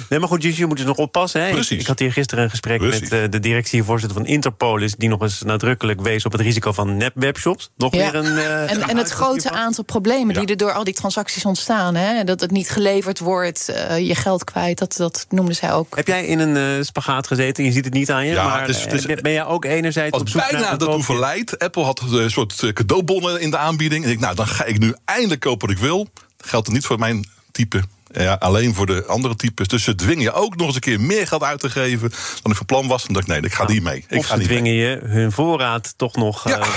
Nee, 0.10 0.20
maar 0.20 0.28
goed, 0.30 0.44
je 0.56 0.66
moet 0.66 0.78
dus 0.78 0.86
nog 0.86 0.98
oppassen. 0.98 1.42
Hè? 1.42 1.52
Precies. 1.52 1.80
Ik 1.80 1.88
had 1.88 2.00
hier 2.00 2.12
gisteren 2.12 2.44
een 2.44 2.50
gesprek 2.50 2.78
Precies. 2.78 3.10
met 3.10 3.12
uh, 3.24 3.30
de 3.30 3.40
directievoorzitter 3.40 4.18
van 4.18 4.28
Interpolis... 4.28 4.96
die 4.96 5.10
nog 5.10 5.22
eens 5.22 5.42
nadrukkelijk 5.42 6.02
wees 6.02 6.26
op 6.26 6.32
het 6.32 6.42
risico 6.42 6.72
van 6.72 6.98
nep-webshops. 6.98 7.70
Nog 7.78 7.94
Ja. 7.96 8.12
weer 8.12 8.16
een... 8.26 8.34
uh, 8.38 8.72
En, 8.72 8.82
en 8.82 8.98
het 8.98 9.10
grote 9.10 9.52
aantal 9.52 9.84
problemen 9.84 10.34
die 10.36 10.46
er 10.48 10.58
door 10.58 10.72
al 10.74 10.84
die 10.84 10.94
transacties 10.94 11.46
ontstaan. 11.46 11.96
Hè? 11.96 12.24
Dat 12.24 12.40
het 12.42 12.52
niet 12.52 12.70
geleverd 12.70 13.20
wordt, 13.20 13.70
eh, 13.70 14.08
je 14.08 14.16
geld 14.16 14.44
kwijt, 14.44 14.78
dat, 14.78 14.96
dat 14.98 15.26
noemden 15.30 15.56
zij 15.56 15.74
ook. 15.74 15.96
Heb 15.96 16.08
jij 16.08 16.26
in 16.26 16.40
een 16.40 16.78
eh, 16.78 16.84
spagaat 16.86 17.28
gezeten? 17.28 17.64
Je 17.64 17.72
ziet 17.72 17.86
het 17.86 17.94
niet 17.94 18.12
aan 18.12 18.26
je. 18.26 18.32
Ja, 18.34 18.48
maar 18.48 18.60
het 18.60 18.70
is- 18.70 18.82
het 18.84 18.94
is- 18.94 19.06
eh, 19.06 19.16
ben 19.22 19.32
jij 19.32 19.46
ook 19.46 19.66
enerzijds 19.66 20.20
op 20.20 20.30
zoek 20.30 20.42
bijna 20.42 20.60
naar 20.60 20.78
dat 20.78 21.04
verleid. 21.06 21.60
Apple 21.60 21.84
had 21.84 22.02
een 22.12 22.32
soort 22.32 22.64
eh, 22.64 22.70
cadeaubonnen 22.74 23.42
in 23.42 23.50
de 23.50 23.58
aanbieding. 23.58 23.76
En 23.80 24.04
ik, 24.10 24.20
nou, 24.20 24.36
dan 24.36 24.48
ga 24.48 24.64
ik 24.66 24.80
nu 24.80 24.96
eindelijk 25.06 25.42
kopen 25.42 25.68
wat 25.68 25.78
ik 25.78 25.82
wil. 25.84 26.08
Geldt 26.38 26.68
er 26.68 26.74
niet 26.74 26.86
voor 26.86 27.00
mijn 27.00 27.26
type. 27.52 27.84
Ja, 28.12 28.34
alleen 28.34 28.74
voor 28.76 28.86
de 28.86 29.06
andere 29.06 29.36
types. 29.36 29.68
Dus 29.68 29.84
ze 29.84 29.96
dwingen 29.96 30.24
je 30.24 30.32
ook 30.34 30.56
nog 30.56 30.66
eens 30.66 30.76
een 30.76 30.82
keer 30.82 31.02
meer 31.02 31.28
geld 31.28 31.44
uit 31.44 31.60
te 31.60 31.70
geven 31.70 32.10
dan 32.42 32.52
ik 32.52 32.58
van 32.58 32.66
plan 32.66 32.88
was. 32.88 33.06
En 33.06 33.14
dacht 33.14 33.28
ik, 33.28 33.32
nee, 33.34 33.42
ik 33.42 33.54
ga 33.54 33.68
niet 33.68 33.84
mee. 33.84 34.06
Ik 34.08 34.18
Of 34.18 34.26
ga 34.26 34.32
ze 34.32 34.38
mee. 34.38 34.48
dwingen 34.48 34.74
je 34.74 35.00
hun 35.04 35.32
voorraad 35.32 35.94
toch 35.98 36.16
nog 36.16 36.48
Ja. 36.50 36.58
eh, 36.60 36.68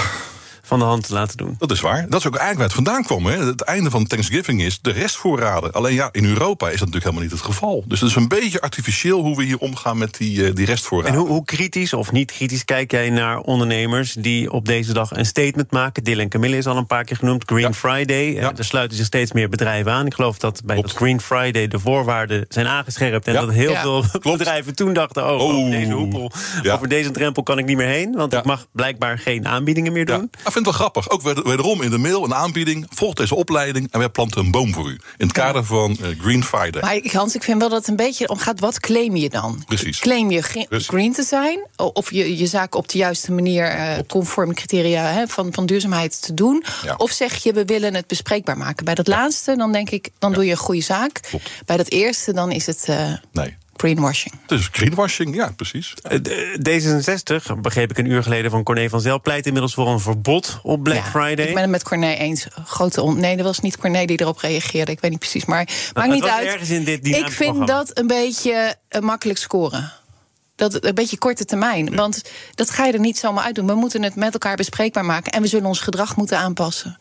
van 0.70 0.78
de 0.78 0.84
hand 0.84 1.06
te 1.06 1.12
laten 1.12 1.36
doen. 1.36 1.54
Dat 1.58 1.70
is 1.70 1.80
waar. 1.80 2.06
Dat 2.08 2.20
is 2.20 2.26
ook 2.26 2.36
eigenlijk 2.36 2.56
waar 2.58 2.66
het 2.66 2.74
vandaan 2.86 3.02
kwam. 3.04 3.26
Hè. 3.26 3.46
Het 3.46 3.60
einde 3.60 3.90
van 3.90 4.06
Thanksgiving 4.06 4.62
is 4.62 4.78
de 4.80 4.90
restvoorraden. 4.90 5.72
Alleen 5.72 5.94
ja, 5.94 6.08
in 6.12 6.24
Europa 6.24 6.66
is 6.66 6.70
dat 6.70 6.88
natuurlijk 6.88 7.04
helemaal 7.04 7.22
niet 7.22 7.32
het 7.32 7.40
geval. 7.42 7.84
Dus 7.86 8.00
het 8.00 8.08
is 8.10 8.16
een 8.16 8.28
beetje 8.28 8.60
artificieel 8.60 9.20
hoe 9.22 9.36
we 9.36 9.44
hier 9.44 9.58
omgaan 9.58 9.98
met 9.98 10.16
die, 10.18 10.46
eh, 10.46 10.54
die 10.54 10.66
restvoorraden. 10.66 11.12
En 11.14 11.18
hoe, 11.20 11.28
hoe 11.28 11.44
kritisch 11.44 11.92
of 11.92 12.12
niet 12.12 12.32
kritisch 12.32 12.64
kijk 12.64 12.90
jij 12.90 13.10
naar 13.10 13.38
ondernemers 13.38 14.12
die 14.12 14.52
op 14.52 14.64
deze 14.66 14.92
dag 14.92 15.10
een 15.16 15.26
statement 15.26 15.70
maken? 15.70 16.04
Dylan 16.04 16.28
Camille 16.28 16.56
is 16.56 16.66
al 16.66 16.76
een 16.76 16.86
paar 16.86 17.04
keer 17.04 17.16
genoemd. 17.16 17.42
Green 17.46 17.60
Ja. 17.60 17.72
Friday. 17.72 18.26
Eh, 18.28 18.34
Ja. 18.40 18.52
Er 18.56 18.64
sluiten 18.64 18.96
zich 18.96 19.06
steeds 19.06 19.32
meer 19.32 19.48
bedrijven 19.48 19.92
aan. 19.92 20.06
Ik 20.06 20.14
geloof 20.14 20.38
dat 20.38 20.60
bij 20.64 20.80
dat 20.80 20.92
Green 20.92 21.20
Friday 21.20 21.68
de 21.68 21.78
voorwaarden 21.78 22.44
zijn 22.48 22.66
aangescherpt. 22.66 23.26
En 23.26 23.32
Ja. 23.32 23.40
dat 23.40 23.50
heel 23.52 23.70
Ja. 23.70 23.80
veel 23.80 24.04
bedrijven 24.22 24.74
toen 24.74 24.92
dachten: 24.92 25.24
oh, 25.24 25.40
Oh. 25.40 25.54
over 25.56 25.70
deze 25.70 25.92
hoepel, 25.92 26.30
Ja. 26.62 26.74
over 26.74 26.88
deze 26.88 27.10
drempel 27.10 27.42
kan 27.42 27.58
ik 27.58 27.64
niet 27.64 27.76
meer 27.76 27.86
heen. 27.86 28.12
Want 28.16 28.32
Ja. 28.32 28.38
ik 28.38 28.44
mag 28.44 28.66
blijkbaar 28.72 29.18
geen 29.18 29.46
aanbiedingen 29.48 29.92
meer 29.92 30.08
Ja, 30.08 30.16
doen. 30.16 30.30
Vind 30.64 30.74
het 30.74 30.78
wel 30.78 30.90
grappig. 30.90 31.10
Ook 31.10 31.22
weder- 31.22 31.44
wederom 31.48 31.82
in 31.82 31.90
de 31.90 31.98
mail 31.98 32.24
een 32.24 32.34
aanbieding. 32.34 32.86
Volg 32.94 33.14
deze 33.14 33.34
opleiding 33.34 33.88
en 33.90 33.98
wij 33.98 34.08
planten 34.08 34.44
een 34.44 34.50
boom 34.50 34.72
voor 34.72 34.88
u. 34.90 34.92
In 34.92 35.26
het 35.26 35.32
kader 35.32 35.64
van 35.64 35.96
eh, 36.02 36.08
Green 36.20 36.44
Friday. 36.44 36.80
Maar 36.82 37.12
Hans, 37.12 37.34
ik 37.34 37.42
vind 37.42 37.60
wel 37.60 37.68
dat 37.68 37.78
het 37.78 37.88
een 37.88 37.96
beetje 37.96 38.28
om 38.28 38.38
gaat. 38.38 38.60
Wat 38.60 38.80
claim 38.80 39.16
je 39.16 39.28
dan? 39.28 39.62
Precies. 39.66 39.98
Claim 39.98 40.30
je 40.30 40.40
Precies. 40.68 40.88
green 40.88 41.12
te 41.12 41.22
zijn? 41.22 41.66
Of 41.76 42.10
je 42.12 42.38
je 42.38 42.46
zaak 42.46 42.74
op 42.74 42.88
de 42.88 42.98
juiste 42.98 43.32
manier, 43.32 43.64
eh, 43.66 43.98
conform 44.08 44.54
criteria 44.54 45.02
hè, 45.04 45.26
van, 45.26 45.52
van 45.52 45.66
duurzaamheid 45.66 46.22
te 46.22 46.34
doen? 46.34 46.64
Ja. 46.82 46.94
Of 46.96 47.10
zeg 47.10 47.34
je, 47.42 47.52
we 47.52 47.64
willen 47.64 47.94
het 47.94 48.06
bespreekbaar 48.06 48.56
maken? 48.56 48.84
Bij 48.84 48.94
dat 48.94 49.06
laatste, 49.06 49.56
dan 49.56 49.72
denk 49.72 49.90
ik, 49.90 50.08
dan 50.18 50.32
doe 50.32 50.44
je 50.44 50.50
een 50.50 50.56
goede 50.56 50.80
zaak. 50.80 51.20
Klopt. 51.20 51.50
Bij 51.66 51.76
dat 51.76 51.88
eerste, 51.90 52.32
dan 52.32 52.50
is 52.50 52.66
het 52.66 52.84
eh, 52.86 53.12
Nee. 53.32 53.56
Greenwashing. 53.80 54.34
Dus 54.46 54.68
greenwashing, 54.72 55.34
ja, 55.34 55.50
precies. 55.56 55.94
Eh, 56.02 56.18
d- 56.18 56.30
D66, 56.68 57.60
begreep 57.60 57.90
ik 57.90 57.98
een 57.98 58.06
uur 58.10 58.22
geleden 58.22 58.50
van 58.50 58.62
Corné 58.62 58.88
van 58.88 59.00
Zel, 59.00 59.20
pleit 59.20 59.46
inmiddels 59.46 59.74
voor 59.74 59.88
een 59.88 60.00
verbod 60.00 60.58
op 60.62 60.82
Black 60.82 60.96
Ja, 60.96 61.02
Friday. 61.10 61.46
Ik 61.46 61.52
ben 61.54 61.62
het 61.62 61.70
met 61.70 61.82
Corné 61.82 62.12
eens. 62.14 62.46
Grote 62.64 63.02
on- 63.02 63.20
nee, 63.20 63.36
dat 63.36 63.46
was 63.46 63.60
niet 63.60 63.76
Corné 63.78 64.04
die 64.04 64.20
erop 64.20 64.38
reageerde. 64.38 64.92
Ik 64.92 65.00
weet 65.00 65.10
niet 65.10 65.20
precies, 65.20 65.44
maar 65.44 65.64
maakt 65.94 66.06
het 66.06 66.10
niet 66.14 66.20
was 66.20 66.30
uit. 66.30 66.46
ergens 66.46 66.70
in 66.70 66.84
dit 66.84 67.06
ik 67.06 67.28
vind 67.30 67.66
dat 67.66 67.98
een 67.98 68.06
beetje 68.06 68.74
eh, 68.88 69.00
makkelijk 69.00 69.38
scoren. 69.38 69.92
Dat 70.56 70.84
een 70.84 70.94
beetje 70.94 71.18
korte 71.18 71.44
termijn. 71.44 71.94
Want 71.96 72.22
dat 72.54 72.70
ga 72.70 72.84
je 72.84 72.92
er 72.92 73.00
niet 73.00 73.18
zomaar 73.18 73.44
uit 73.44 73.54
doen. 73.54 73.66
We 73.66 73.74
moeten 73.74 74.02
het 74.02 74.14
met 74.14 74.32
elkaar 74.32 74.56
bespreekbaar 74.56 75.04
maken. 75.04 75.32
En 75.32 75.42
we 75.42 75.48
zullen 75.48 75.66
ons 75.66 75.80
gedrag 75.80 76.16
moeten 76.16 76.38
aanpassen. 76.38 76.96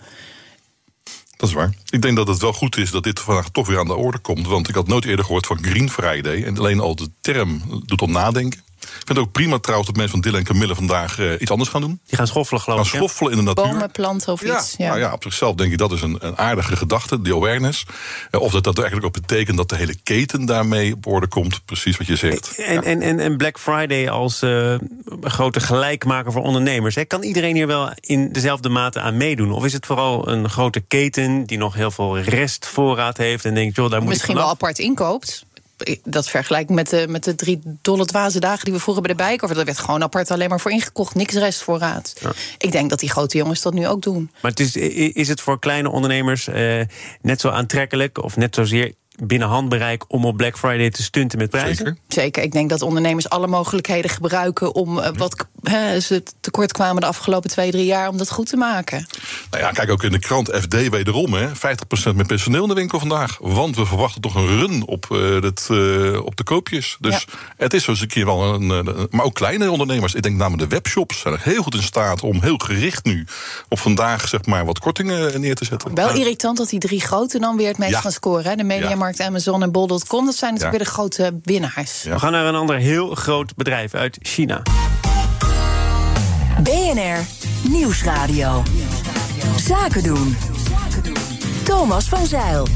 Dat 1.39 1.49
is 1.49 1.55
waar. 1.55 1.73
Ik 1.89 2.01
denk 2.01 2.15
dat 2.15 2.27
het 2.27 2.41
wel 2.41 2.53
goed 2.53 2.77
is 2.77 2.91
dat 2.91 3.03
dit 3.03 3.19
vandaag 3.19 3.49
toch 3.49 3.67
weer 3.67 3.79
aan 3.79 3.87
de 3.87 3.95
orde 3.95 4.17
komt. 4.17 4.47
Want 4.47 4.69
ik 4.69 4.75
had 4.75 4.87
nooit 4.87 5.05
eerder 5.05 5.25
gehoord 5.25 5.47
van 5.47 5.63
Green 5.63 5.89
Friday. 5.89 6.43
En 6.43 6.57
alleen 6.57 6.79
al 6.79 6.95
de 6.95 7.09
term 7.21 7.61
doet 7.85 8.01
om 8.01 8.11
nadenken. 8.11 8.63
Ik 8.81 8.87
vind 8.95 9.07
het 9.07 9.17
ook 9.17 9.31
prima 9.31 9.57
trouwens 9.59 9.89
dat 9.89 9.97
mensen 9.97 10.13
van 10.21 10.21
Dylan 10.31 10.39
en 10.39 10.53
Camille 10.53 10.75
vandaag 10.75 11.19
eh, 11.19 11.31
iets 11.39 11.51
anders 11.51 11.69
gaan 11.69 11.81
doen. 11.81 11.99
Die 12.07 12.17
gaan 12.17 12.27
schoffelen, 12.27 12.61
geloof 12.61 12.77
Gaan 12.79 12.87
ik. 12.87 12.93
hè? 12.93 12.97
schoffelen 12.97 13.31
in 13.31 13.37
de 13.37 13.43
natuur. 13.43 13.71
Bomen 13.71 13.91
planten 13.91 14.33
of 14.33 14.43
Ja, 14.43 14.57
iets. 14.57 14.75
Ja. 14.77 14.87
Nou 14.87 14.99
ja, 14.99 15.13
op 15.13 15.23
zichzelf 15.23 15.55
denk 15.55 15.71
ik 15.71 15.77
dat 15.77 15.91
is 15.91 16.01
een, 16.01 16.17
een 16.19 16.37
aardige 16.37 16.75
gedachte, 16.75 17.21
die 17.21 17.33
awareness. 17.33 17.85
Eh, 18.31 18.41
Of 18.41 18.51
dat 18.51 18.63
dat 18.63 18.77
eigenlijk 18.77 19.07
ook 19.07 19.21
betekent 19.21 19.57
dat 19.57 19.69
de 19.69 19.75
hele 19.75 19.95
keten 20.03 20.45
daarmee 20.45 20.93
op 20.93 21.07
orde 21.07 21.27
komt. 21.27 21.65
Precies 21.65 21.97
wat 21.97 22.07
je 22.07 22.15
zegt. 22.15 22.55
En, 22.57 22.83
en, 22.83 23.01
en, 23.01 23.19
en 23.19 23.37
Black 23.37 23.59
Friday 23.59 24.09
als 24.09 24.41
eh, 24.41 24.75
grote 25.21 25.59
gelijkmaker 25.59 26.31
voor 26.31 26.41
ondernemers. 26.43 26.95
Hè? 26.95 27.05
Kan 27.05 27.23
iedereen 27.23 27.55
hier 27.55 27.67
wel 27.67 27.91
in 27.99 28.31
dezelfde 28.31 28.69
mate 28.69 28.99
aan 28.99 29.17
meedoen? 29.17 29.51
Of 29.51 29.65
is 29.65 29.73
het 29.73 29.85
vooral 29.85 30.27
een 30.27 30.49
grote 30.49 30.79
keten 30.79 31.43
die 31.45 31.57
nog 31.57 31.73
heel 31.73 31.91
veel 31.91 32.19
restvoorraad 32.19 33.17
heeft 33.17 33.45
en 33.45 33.53
denkt, 33.53 33.75
joh, 33.75 33.89
daar 33.89 33.99
moet 33.99 34.09
Misschien 34.09 34.33
ik 34.33 34.39
wel 34.39 34.49
apart 34.49 34.79
inkoopt. 34.79 35.45
Dat 36.03 36.29
vergelijk 36.29 36.69
ik 36.69 36.75
met 36.75 36.89
de, 36.89 37.05
met 37.09 37.23
de 37.23 37.35
drie 37.35 37.59
dolle 37.81 38.05
dwaze 38.05 38.39
dagen 38.39 38.65
die 38.65 38.73
we 38.73 38.79
vroeger 38.79 39.03
bij 39.03 39.11
de 39.13 39.23
Bijenkorf. 39.23 39.51
Dat 39.51 39.65
werd 39.65 39.77
gewoon 39.77 40.03
apart 40.03 40.31
alleen 40.31 40.49
maar 40.49 40.59
voor 40.59 40.71
ingekocht. 40.71 41.15
Niks 41.15 41.33
restvoorraad. 41.33 42.13
Ik 42.57 42.71
denk 42.71 42.89
dat 42.89 42.99
die 42.99 43.09
grote 43.09 43.37
jongens 43.37 43.61
dat 43.61 43.73
nu 43.73 43.87
ook 43.87 44.01
doen. 44.01 44.31
Maar 44.41 44.51
het 44.51 44.59
is, 44.59 44.75
is 45.13 45.27
het 45.27 45.41
voor 45.41 45.59
kleine 45.59 45.89
ondernemers 45.89 46.47
eh, 46.47 46.81
net 47.21 47.41
zo 47.41 47.49
aantrekkelijk 47.49 48.23
of 48.23 48.37
net 48.37 48.55
zozeer 48.55 48.93
binnen 49.21 49.47
handbereik 49.47 50.03
om 50.07 50.25
op 50.25 50.37
Black 50.37 50.57
Friday 50.57 50.89
te 50.89 51.03
stunten 51.03 51.37
met 51.37 51.49
prijzen? 51.49 51.75
Zeker. 51.75 51.97
Zeker, 52.07 52.43
ik 52.43 52.51
denk 52.51 52.69
dat 52.69 52.81
ondernemers 52.81 53.29
alle 53.29 53.47
mogelijkheden 53.47 54.11
gebruiken 54.11 54.75
om 54.75 54.99
eh, 54.99 55.09
wat 55.17 55.45
ze 55.99 56.23
tekort 56.41 56.71
kwamen 56.71 57.01
de 57.01 57.07
afgelopen 57.07 57.49
twee, 57.49 57.71
drie 57.71 57.85
jaar 57.85 58.09
om 58.09 58.17
dat 58.17 58.31
goed 58.31 58.49
te 58.49 58.57
maken. 58.57 59.07
Nou 59.51 59.63
ja, 59.63 59.71
kijk 59.71 59.91
ook 59.91 60.03
in 60.03 60.11
de 60.11 60.19
krant 60.19 60.49
FD 60.55 60.89
wederom. 60.89 61.33
Hè, 61.33 61.47
50% 61.47 62.15
meer 62.15 62.25
personeel 62.25 62.61
in 62.61 62.69
de 62.69 62.73
winkel 62.73 62.99
vandaag. 62.99 63.37
Want 63.41 63.75
we 63.75 63.85
verwachten 63.85 64.21
toch 64.21 64.35
een 64.35 64.47
run 64.47 64.85
op, 64.85 65.07
uh, 65.11 65.41
het, 65.41 65.67
uh, 65.71 66.25
op 66.25 66.35
de 66.35 66.43
koopjes. 66.43 66.97
Dus 66.99 67.25
ja. 67.29 67.37
het 67.57 67.73
is 67.73 67.87
eens 67.87 68.01
een 68.01 68.07
keer 68.07 68.25
wel 68.25 68.53
een, 68.53 68.69
een. 68.69 69.07
Maar 69.09 69.25
ook 69.25 69.33
kleine 69.33 69.71
ondernemers. 69.71 70.13
Ik 70.13 70.21
denk 70.21 70.35
namelijk 70.35 70.69
de 70.69 70.75
webshops 70.75 71.19
zijn 71.19 71.33
er 71.33 71.39
heel 71.43 71.63
goed 71.63 71.75
in 71.75 71.83
staat 71.83 72.23
om 72.23 72.41
heel 72.41 72.57
gericht 72.57 73.05
nu 73.05 73.25
op 73.69 73.79
vandaag 73.79 74.27
zeg 74.27 74.45
maar 74.45 74.65
wat 74.65 74.79
kortingen 74.79 75.41
neer 75.41 75.55
te 75.55 75.65
zetten. 75.65 75.95
Wel 75.95 76.13
irritant 76.13 76.57
dat 76.57 76.69
die 76.69 76.79
drie 76.79 77.01
grote 77.01 77.39
dan 77.39 77.57
weer 77.57 77.67
het 77.67 77.77
meest 77.77 77.91
ja. 77.91 77.99
gaan 77.99 78.11
scoren. 78.11 78.45
Hè? 78.45 78.55
De 78.55 78.63
Mediamarkt, 78.63 79.08
Amazon 79.17 79.63
en 79.63 79.71
Bol.com. 79.71 80.25
Dat 80.25 80.35
zijn 80.35 80.53
natuurlijk 80.53 80.77
weer 80.77 80.87
de 80.87 80.93
grote 80.93 81.39
winnaars. 81.43 82.03
We 82.03 82.19
gaan 82.19 82.31
naar 82.31 82.45
een 82.45 82.55
ander 82.55 82.75
heel 82.75 83.15
groot 83.15 83.55
bedrijf 83.55 83.93
uit 83.93 84.17
China. 84.21 84.61
BNR 86.63 87.25
Nieuwsradio. 87.69 88.63
Zaken 89.57 90.03
doen. 90.03 90.37
Thomas 91.63 92.09
van 92.09 92.25
Zeil. 92.25 92.67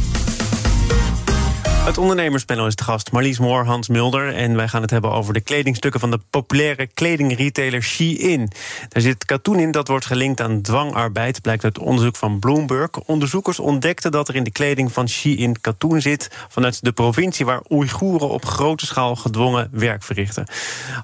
Het 1.84 1.98
ondernemerspanel 1.98 2.68
is 2.68 2.76
de 2.76 2.84
gast 2.84 3.12
Marlies 3.12 3.40
Moor, 3.40 3.66
Hans 3.66 3.88
Mulder. 3.88 4.36
En 4.36 4.56
wij 4.56 4.68
gaan 4.68 4.82
het 4.82 4.90
hebben 4.90 5.12
over 5.12 5.34
de 5.34 5.42
kledingstukken 5.42 6.00
van 6.00 6.12
de 6.12 6.20
populaire 6.30 6.88
kledingretailer 6.88 7.82
Shein. 7.82 8.52
Daar 8.90 9.02
zit 9.02 9.26
katoen 9.26 9.60
in 9.60 9.72
dat 9.72 9.88
wordt 9.88 10.06
gelinkt 10.06 10.42
aan 10.42 10.62
dwangarbeid, 10.62 11.42
blijkt 11.42 11.64
uit 11.64 11.80
onderzoek 11.80 12.16
van 12.16 12.40
Bloomberg. 12.40 12.90
Onderzoekers 13.06 13.60
ontdekten 13.60 14.12
dat 14.12 14.28
er 14.28 14.36
in 14.36 14.44
de 14.44 14.52
kleding 14.52 14.92
van 14.92 15.10
Shein 15.10 15.62
katoen 15.62 16.02
zit 16.02 16.30
vanuit 16.50 16.84
de 16.84 16.92
provincie 16.92 17.46
waar 17.46 17.62
Oeigoeren 17.70 18.30
op 18.30 18.46
grote 18.46 18.86
schaal 18.86 19.16
gedwongen 19.16 19.70
werk 19.72 20.04
verrichten. 20.04 20.48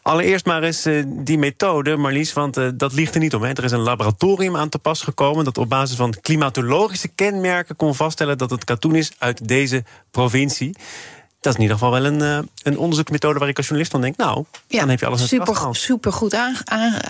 Allereerst 0.02 0.46
maar 0.46 0.64
eens 0.64 0.88
uh, 0.88 1.04
die 1.08 1.38
methode, 1.38 1.96
Marlies, 1.96 2.34
want 2.34 2.58
uh, 2.58 2.70
dat 2.74 2.94
ligt 2.94 3.14
er 3.14 3.22
niet 3.22 3.36
om. 3.36 3.44
Hè. 3.44 3.50
Er 3.50 3.64
is 3.64 3.72
een 3.72 3.80
laboratorium 3.80 4.56
aan 4.56 4.70
te 4.70 4.80
pas 4.80 5.02
gekomen 5.02 5.46
dat 5.46 5.58
op 5.58 5.70
basis 5.70 5.98
van 5.98 6.14
klimatologische 6.22 7.08
kenmerken 7.08 7.76
kon 7.76 7.96
vaststellen 7.96 8.38
dat 8.38 8.50
het 8.50 8.64
katoen 8.64 8.96
is 8.96 9.12
uit 9.18 9.48
deze 9.48 9.84
provincie. 10.12 10.69
Dat 11.42 11.54
is 11.54 11.60
in 11.60 11.62
ieder 11.62 11.78
geval 11.78 11.92
wel 11.92 12.06
een, 12.06 12.22
uh, 12.22 12.40
een 12.64 12.78
onderzoeksmethode 12.78 13.40
waar 13.40 13.48
ik 13.48 13.58
als 13.58 13.66
journalist 13.66 13.92
van 13.92 14.02
denk, 14.02 14.18
nou, 14.18 14.46
ja, 14.68 14.80
dan 14.80 14.90
heb 14.90 15.00
je 15.00 15.06
alles 15.06 15.28
super, 15.28 15.76
super 15.76 16.14
goed 16.14 16.34
aange, 16.34 16.64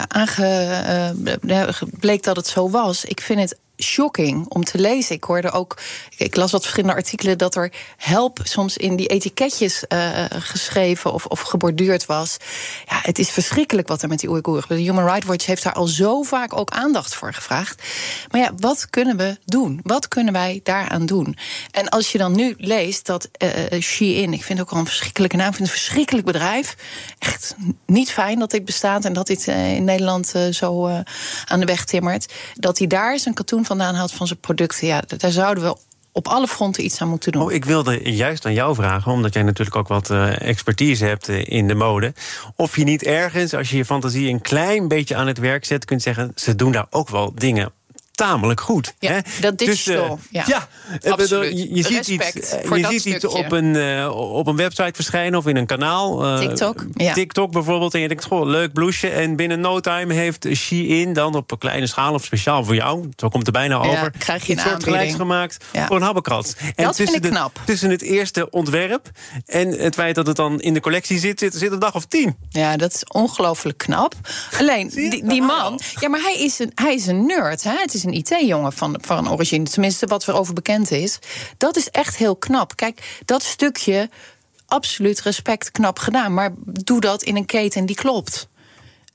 aange, 0.07 1.13
uh, 1.43 1.71
bleek 1.99 2.23
dat 2.23 2.35
het 2.35 2.47
zo 2.47 2.69
was. 2.69 3.05
Ik 3.05 3.21
vind 3.21 3.39
het 3.39 3.57
shocking 3.83 4.47
om 4.47 4.63
te 4.63 4.77
lezen. 4.77 5.15
Ik 5.15 5.23
hoorde 5.23 5.51
ook, 5.51 5.77
ik 6.17 6.35
las 6.35 6.51
wat 6.51 6.61
verschillende 6.61 6.95
artikelen 6.95 7.37
dat 7.37 7.55
er 7.55 7.73
help 7.97 8.39
soms 8.43 8.77
in 8.77 8.95
die 8.95 9.07
etiketjes 9.07 9.83
uh, 9.89 10.25
geschreven 10.29 11.13
of, 11.13 11.25
of 11.25 11.39
geborduurd 11.39 12.05
was. 12.05 12.37
Ja, 12.85 12.99
het 13.01 13.19
is 13.19 13.29
verschrikkelijk 13.29 13.87
wat 13.87 14.01
er 14.01 14.09
met 14.09 14.19
die 14.19 14.29
Oeigoeren 14.29 14.61
gebeurt. 14.61 14.81
Human 14.81 15.05
Rights 15.05 15.25
Watch 15.25 15.45
heeft 15.45 15.63
daar 15.63 15.73
al 15.73 15.87
zo 15.87 16.23
vaak 16.23 16.57
ook 16.57 16.69
aandacht 16.69 17.15
voor 17.15 17.33
gevraagd. 17.33 17.83
Maar 18.31 18.41
ja, 18.41 18.51
wat 18.57 18.89
kunnen 18.89 19.17
we 19.17 19.37
doen? 19.45 19.79
Wat 19.83 20.07
kunnen 20.07 20.33
wij 20.33 20.59
daaraan 20.63 21.05
doen? 21.05 21.37
En 21.71 21.89
als 21.89 22.11
je 22.11 22.17
dan 22.17 22.35
nu 22.35 22.53
leest 22.57 23.05
dat 23.05 23.29
uh, 23.43 23.81
Shein, 23.81 24.33
ik 24.33 24.43
vind 24.43 24.59
het 24.59 24.67
ook 24.67 24.73
al 24.73 24.79
een 24.79 24.85
verschrikkelijke 24.85 25.35
naam, 25.35 25.53
vind 25.53 25.67
een 25.67 25.73
verschrikkelijk 25.73 26.25
bedrijf. 26.25 26.75
Echt 27.19 27.55
niet 27.85 28.11
fijn 28.11 28.39
dat 28.39 28.51
dit 28.51 28.65
bestaat 28.65 29.05
en 29.05 29.13
dat 29.13 29.27
dit 29.27 29.47
in 29.47 29.83
Nederland 29.83 30.33
zo 30.51 30.87
aan 31.45 31.59
de 31.59 31.65
weg 31.65 31.85
timmert. 31.85 32.33
Dat 32.53 32.77
hij 32.77 32.87
daar 32.87 33.19
zijn 33.19 33.33
katoen 33.33 33.65
vandaan 33.69 33.95
haalt 33.95 34.11
van 34.11 34.27
zijn 34.27 34.39
producten. 34.39 34.87
Ja, 34.87 35.03
daar 35.17 35.31
zouden 35.31 35.63
we 35.63 35.77
op 36.11 36.27
alle 36.27 36.47
fronten 36.47 36.83
iets 36.83 37.01
aan 37.01 37.09
moeten 37.09 37.31
doen. 37.31 37.41
Oh, 37.41 37.51
ik 37.51 37.65
wilde 37.65 38.11
juist 38.11 38.45
aan 38.45 38.53
jou 38.53 38.75
vragen, 38.75 39.11
omdat 39.11 39.33
jij 39.33 39.43
natuurlijk 39.43 39.75
ook 39.75 39.87
wat 39.87 40.09
uh, 40.09 40.41
expertise 40.41 41.05
hebt 41.05 41.29
uh, 41.29 41.45
in 41.45 41.67
de 41.67 41.75
mode. 41.75 42.13
Of 42.55 42.75
je 42.75 42.83
niet 42.83 43.03
ergens, 43.03 43.53
als 43.53 43.69
je 43.69 43.77
je 43.77 43.85
fantasie 43.85 44.29
een 44.29 44.41
klein 44.41 44.87
beetje 44.87 45.15
aan 45.15 45.27
het 45.27 45.37
werk 45.37 45.65
zet, 45.65 45.85
kunt 45.85 46.01
zeggen: 46.01 46.31
ze 46.35 46.55
doen 46.55 46.71
daar 46.71 46.87
ook 46.89 47.09
wel 47.09 47.31
dingen 47.35 47.71
tamelijk 48.19 48.61
goed. 48.61 48.93
Ja, 48.99 49.11
hè? 49.11 49.19
dat 49.41 49.57
digital. 49.57 50.15
Dus, 50.15 50.41
uh, 50.41 50.43
ja, 50.45 50.67
ja 51.01 51.11
Absoluut. 51.11 51.57
Je, 51.57 51.75
je 51.75 51.83
ziet 51.83 52.07
iets, 52.07 52.31
je 52.69 52.85
ziet 52.87 53.05
iets 53.05 53.25
op, 53.25 53.51
een, 53.51 53.75
uh, 53.75 54.15
op 54.15 54.47
een 54.47 54.55
website 54.55 54.91
verschijnen 54.93 55.39
of 55.39 55.47
in 55.47 55.55
een 55.55 55.65
kanaal. 55.65 56.25
Uh, 56.25 56.39
TikTok. 56.39 56.85
Ja. 56.93 57.13
TikTok 57.13 57.51
bijvoorbeeld. 57.51 57.93
En 57.93 57.99
je 57.99 58.07
denkt, 58.07 58.25
goh, 58.25 58.47
leuk 58.47 58.73
blouseje. 58.73 59.13
En 59.13 59.35
binnen 59.35 59.59
no 59.59 59.79
time 59.79 60.13
heeft 60.13 60.47
Shein 60.53 61.13
dan 61.13 61.35
op 61.35 61.51
een 61.51 61.57
kleine 61.57 61.87
schaal 61.87 62.13
of 62.13 62.23
speciaal 62.23 62.63
voor 62.63 62.75
jou. 62.75 63.09
Zo 63.15 63.29
komt 63.29 63.45
er 63.45 63.53
bijna 63.53 63.83
ja, 63.83 63.89
over. 63.89 64.11
Krijg 64.17 64.45
je 64.45 64.53
een 64.53 64.59
soort 64.59 64.83
gelijks 64.83 65.15
gemaakt 65.15 65.65
voor 65.87 65.95
een 65.95 66.01
habbekrats. 66.01 66.55
En 66.75 66.85
dat 66.85 66.95
vind 66.95 67.15
ik 67.15 67.21
de, 67.21 67.29
knap. 67.29 67.59
Tussen 67.65 67.89
het 67.89 68.01
eerste 68.01 68.49
ontwerp 68.49 69.09
en 69.45 69.67
het 69.67 69.95
feit 69.95 70.15
dat 70.15 70.27
het 70.27 70.35
dan 70.35 70.61
in 70.61 70.73
de 70.73 70.79
collectie 70.79 71.19
zit, 71.19 71.39
zit, 71.39 71.53
zit 71.55 71.71
een 71.71 71.79
dag 71.79 71.95
of 71.95 72.05
tien. 72.05 72.35
Ja, 72.49 72.77
dat 72.77 72.93
is 72.93 73.03
ongelooflijk 73.03 73.77
knap. 73.77 74.15
Alleen, 74.59 74.87
die, 74.87 75.27
die 75.27 75.41
man, 75.41 75.79
ja, 75.99 76.09
maar 76.09 76.21
hij 76.21 76.39
is 76.39 76.59
een, 76.59 76.71
hij 76.75 76.93
is 76.93 77.07
een 77.07 77.25
nerd. 77.25 77.63
Hè? 77.63 77.75
Het 77.75 77.93
is 77.93 78.03
een 78.03 78.08
IT-jongen 78.13 78.73
van 78.73 78.97
van, 79.01 79.31
origine, 79.31 79.63
tenminste 79.63 80.05
wat 80.05 80.27
erover 80.27 80.53
bekend 80.53 80.91
is. 80.91 81.19
Dat 81.57 81.77
is 81.77 81.89
echt 81.89 82.17
heel 82.17 82.35
knap. 82.35 82.75
Kijk, 82.75 83.19
dat 83.25 83.43
stukje, 83.43 84.09
absoluut 84.65 85.21
respect, 85.21 85.71
knap 85.71 85.99
gedaan. 85.99 86.33
Maar 86.33 86.53
doe 86.65 86.99
dat 86.99 87.23
in 87.23 87.35
een 87.35 87.45
keten 87.45 87.85
die 87.85 87.95
klopt. 87.95 88.47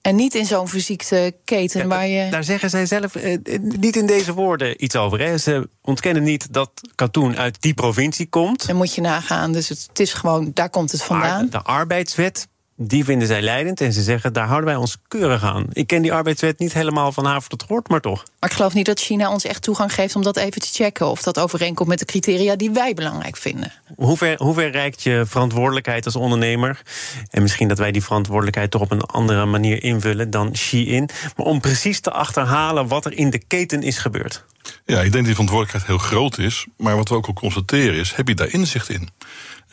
En 0.05 0.17
niet 0.17 0.35
in 0.35 0.47
zo'n 0.47 0.69
fysieke 0.69 1.35
keten 1.45 1.81
ja, 1.81 1.87
waar 1.87 2.07
je. 2.07 2.31
Daar 2.31 2.45
zeggen 2.45 2.71
zij 2.71 2.87
zelf 2.87 3.15
eh, 3.15 3.39
niet 3.61 3.97
in 3.97 4.07
deze 4.07 4.33
woorden 4.33 4.85
iets 4.85 4.97
over. 4.97 5.21
Hè. 5.21 5.39
Ze 5.39 5.69
ontkennen 5.83 6.23
niet 6.23 6.53
dat 6.53 6.71
katoen 6.95 7.37
uit 7.37 7.63
die 7.63 7.75
provincie 7.75 8.29
komt. 8.29 8.67
Dan 8.67 8.77
moet 8.77 8.95
je 8.95 9.01
nagaan. 9.01 9.53
Dus 9.53 9.69
het, 9.69 9.87
het 9.89 10.01
is 10.01 10.13
gewoon, 10.13 10.51
daar 10.55 10.71
komt 10.71 10.93
het 10.93 11.03
vandaan. 11.03 11.49
de 11.51 11.63
arbeidswet 11.63 12.49
die 12.77 13.05
vinden 13.05 13.29
zij 13.29 13.43
leidend 13.43 13.81
en 13.81 13.93
ze 13.93 14.03
zeggen 14.03 14.33
daar 14.33 14.47
houden 14.47 14.69
wij 14.69 14.77
ons 14.77 14.97
keurig 15.09 15.43
aan. 15.43 15.67
Ik 15.73 15.87
ken 15.87 16.03
die 16.03 16.13
arbeidswet 16.13 16.59
niet 16.59 16.73
helemaal 16.73 17.13
van 17.13 17.25
haven 17.25 17.49
tot 17.49 17.63
gort, 17.63 17.89
maar 17.89 18.01
toch. 18.01 18.25
Maar 18.41 18.51
ik 18.51 18.57
geloof 18.57 18.75
niet 18.75 18.87
dat 18.87 19.01
China 19.01 19.31
ons 19.31 19.45
echt 19.45 19.63
toegang 19.63 19.95
geeft 19.95 20.17
om 20.17 20.23
dat 20.23 20.37
even 20.37 20.61
te 20.61 20.69
checken 20.73 21.07
of 21.07 21.23
dat 21.23 21.39
overeenkomt 21.39 21.89
met 21.89 21.99
de 21.99 22.05
criteria 22.05 22.57
die 22.57 22.71
wij 22.71 22.95
belangrijk 22.95 23.37
vinden. 23.37 23.73
Hoe 23.97 24.17
ver, 24.17 24.37
hoe 24.37 24.55
ver 24.55 24.71
reikt 24.71 25.03
je 25.03 25.25
verantwoordelijkheid 25.27 26.05
als 26.05 26.17
ondernemer? 26.17 26.83
En 27.31 27.43
misschien 27.43 27.69
dat 27.69 27.79
wij 27.79 27.93
die 27.93 28.05
verantwoordelijkheid 28.05 28.71
toch 28.71 28.81
op 28.81 28.91
een 28.91 29.03
andere 29.03 29.47
manier 29.47 29.83
invullen 29.83 30.31
dan 30.31 30.57
Shein. 30.57 31.09
Maar 31.37 31.47
om 31.47 31.61
precies 31.61 32.01
te 32.01 32.11
achterhalen 32.11 32.89
wat 32.89 33.05
er 33.05 33.13
in 33.13 33.31
de 33.31 33.45
keten 33.47 33.83
is 33.83 33.99
gebeurd. 33.99 34.45
Ja, 34.87 34.97
ik 34.97 35.03
denk 35.03 35.13
dat 35.13 35.25
die 35.25 35.33
verantwoordelijkheid 35.33 35.87
heel 35.87 35.99
groot 35.99 36.39
is. 36.39 36.67
Maar 36.77 36.97
wat 36.97 37.09
we 37.09 37.15
ook 37.15 37.27
al 37.27 37.33
constateren 37.33 37.95
is: 37.95 38.15
heb 38.15 38.29
je 38.29 38.35
daar 38.35 38.53
inzicht 38.53 38.89
in? 38.89 39.09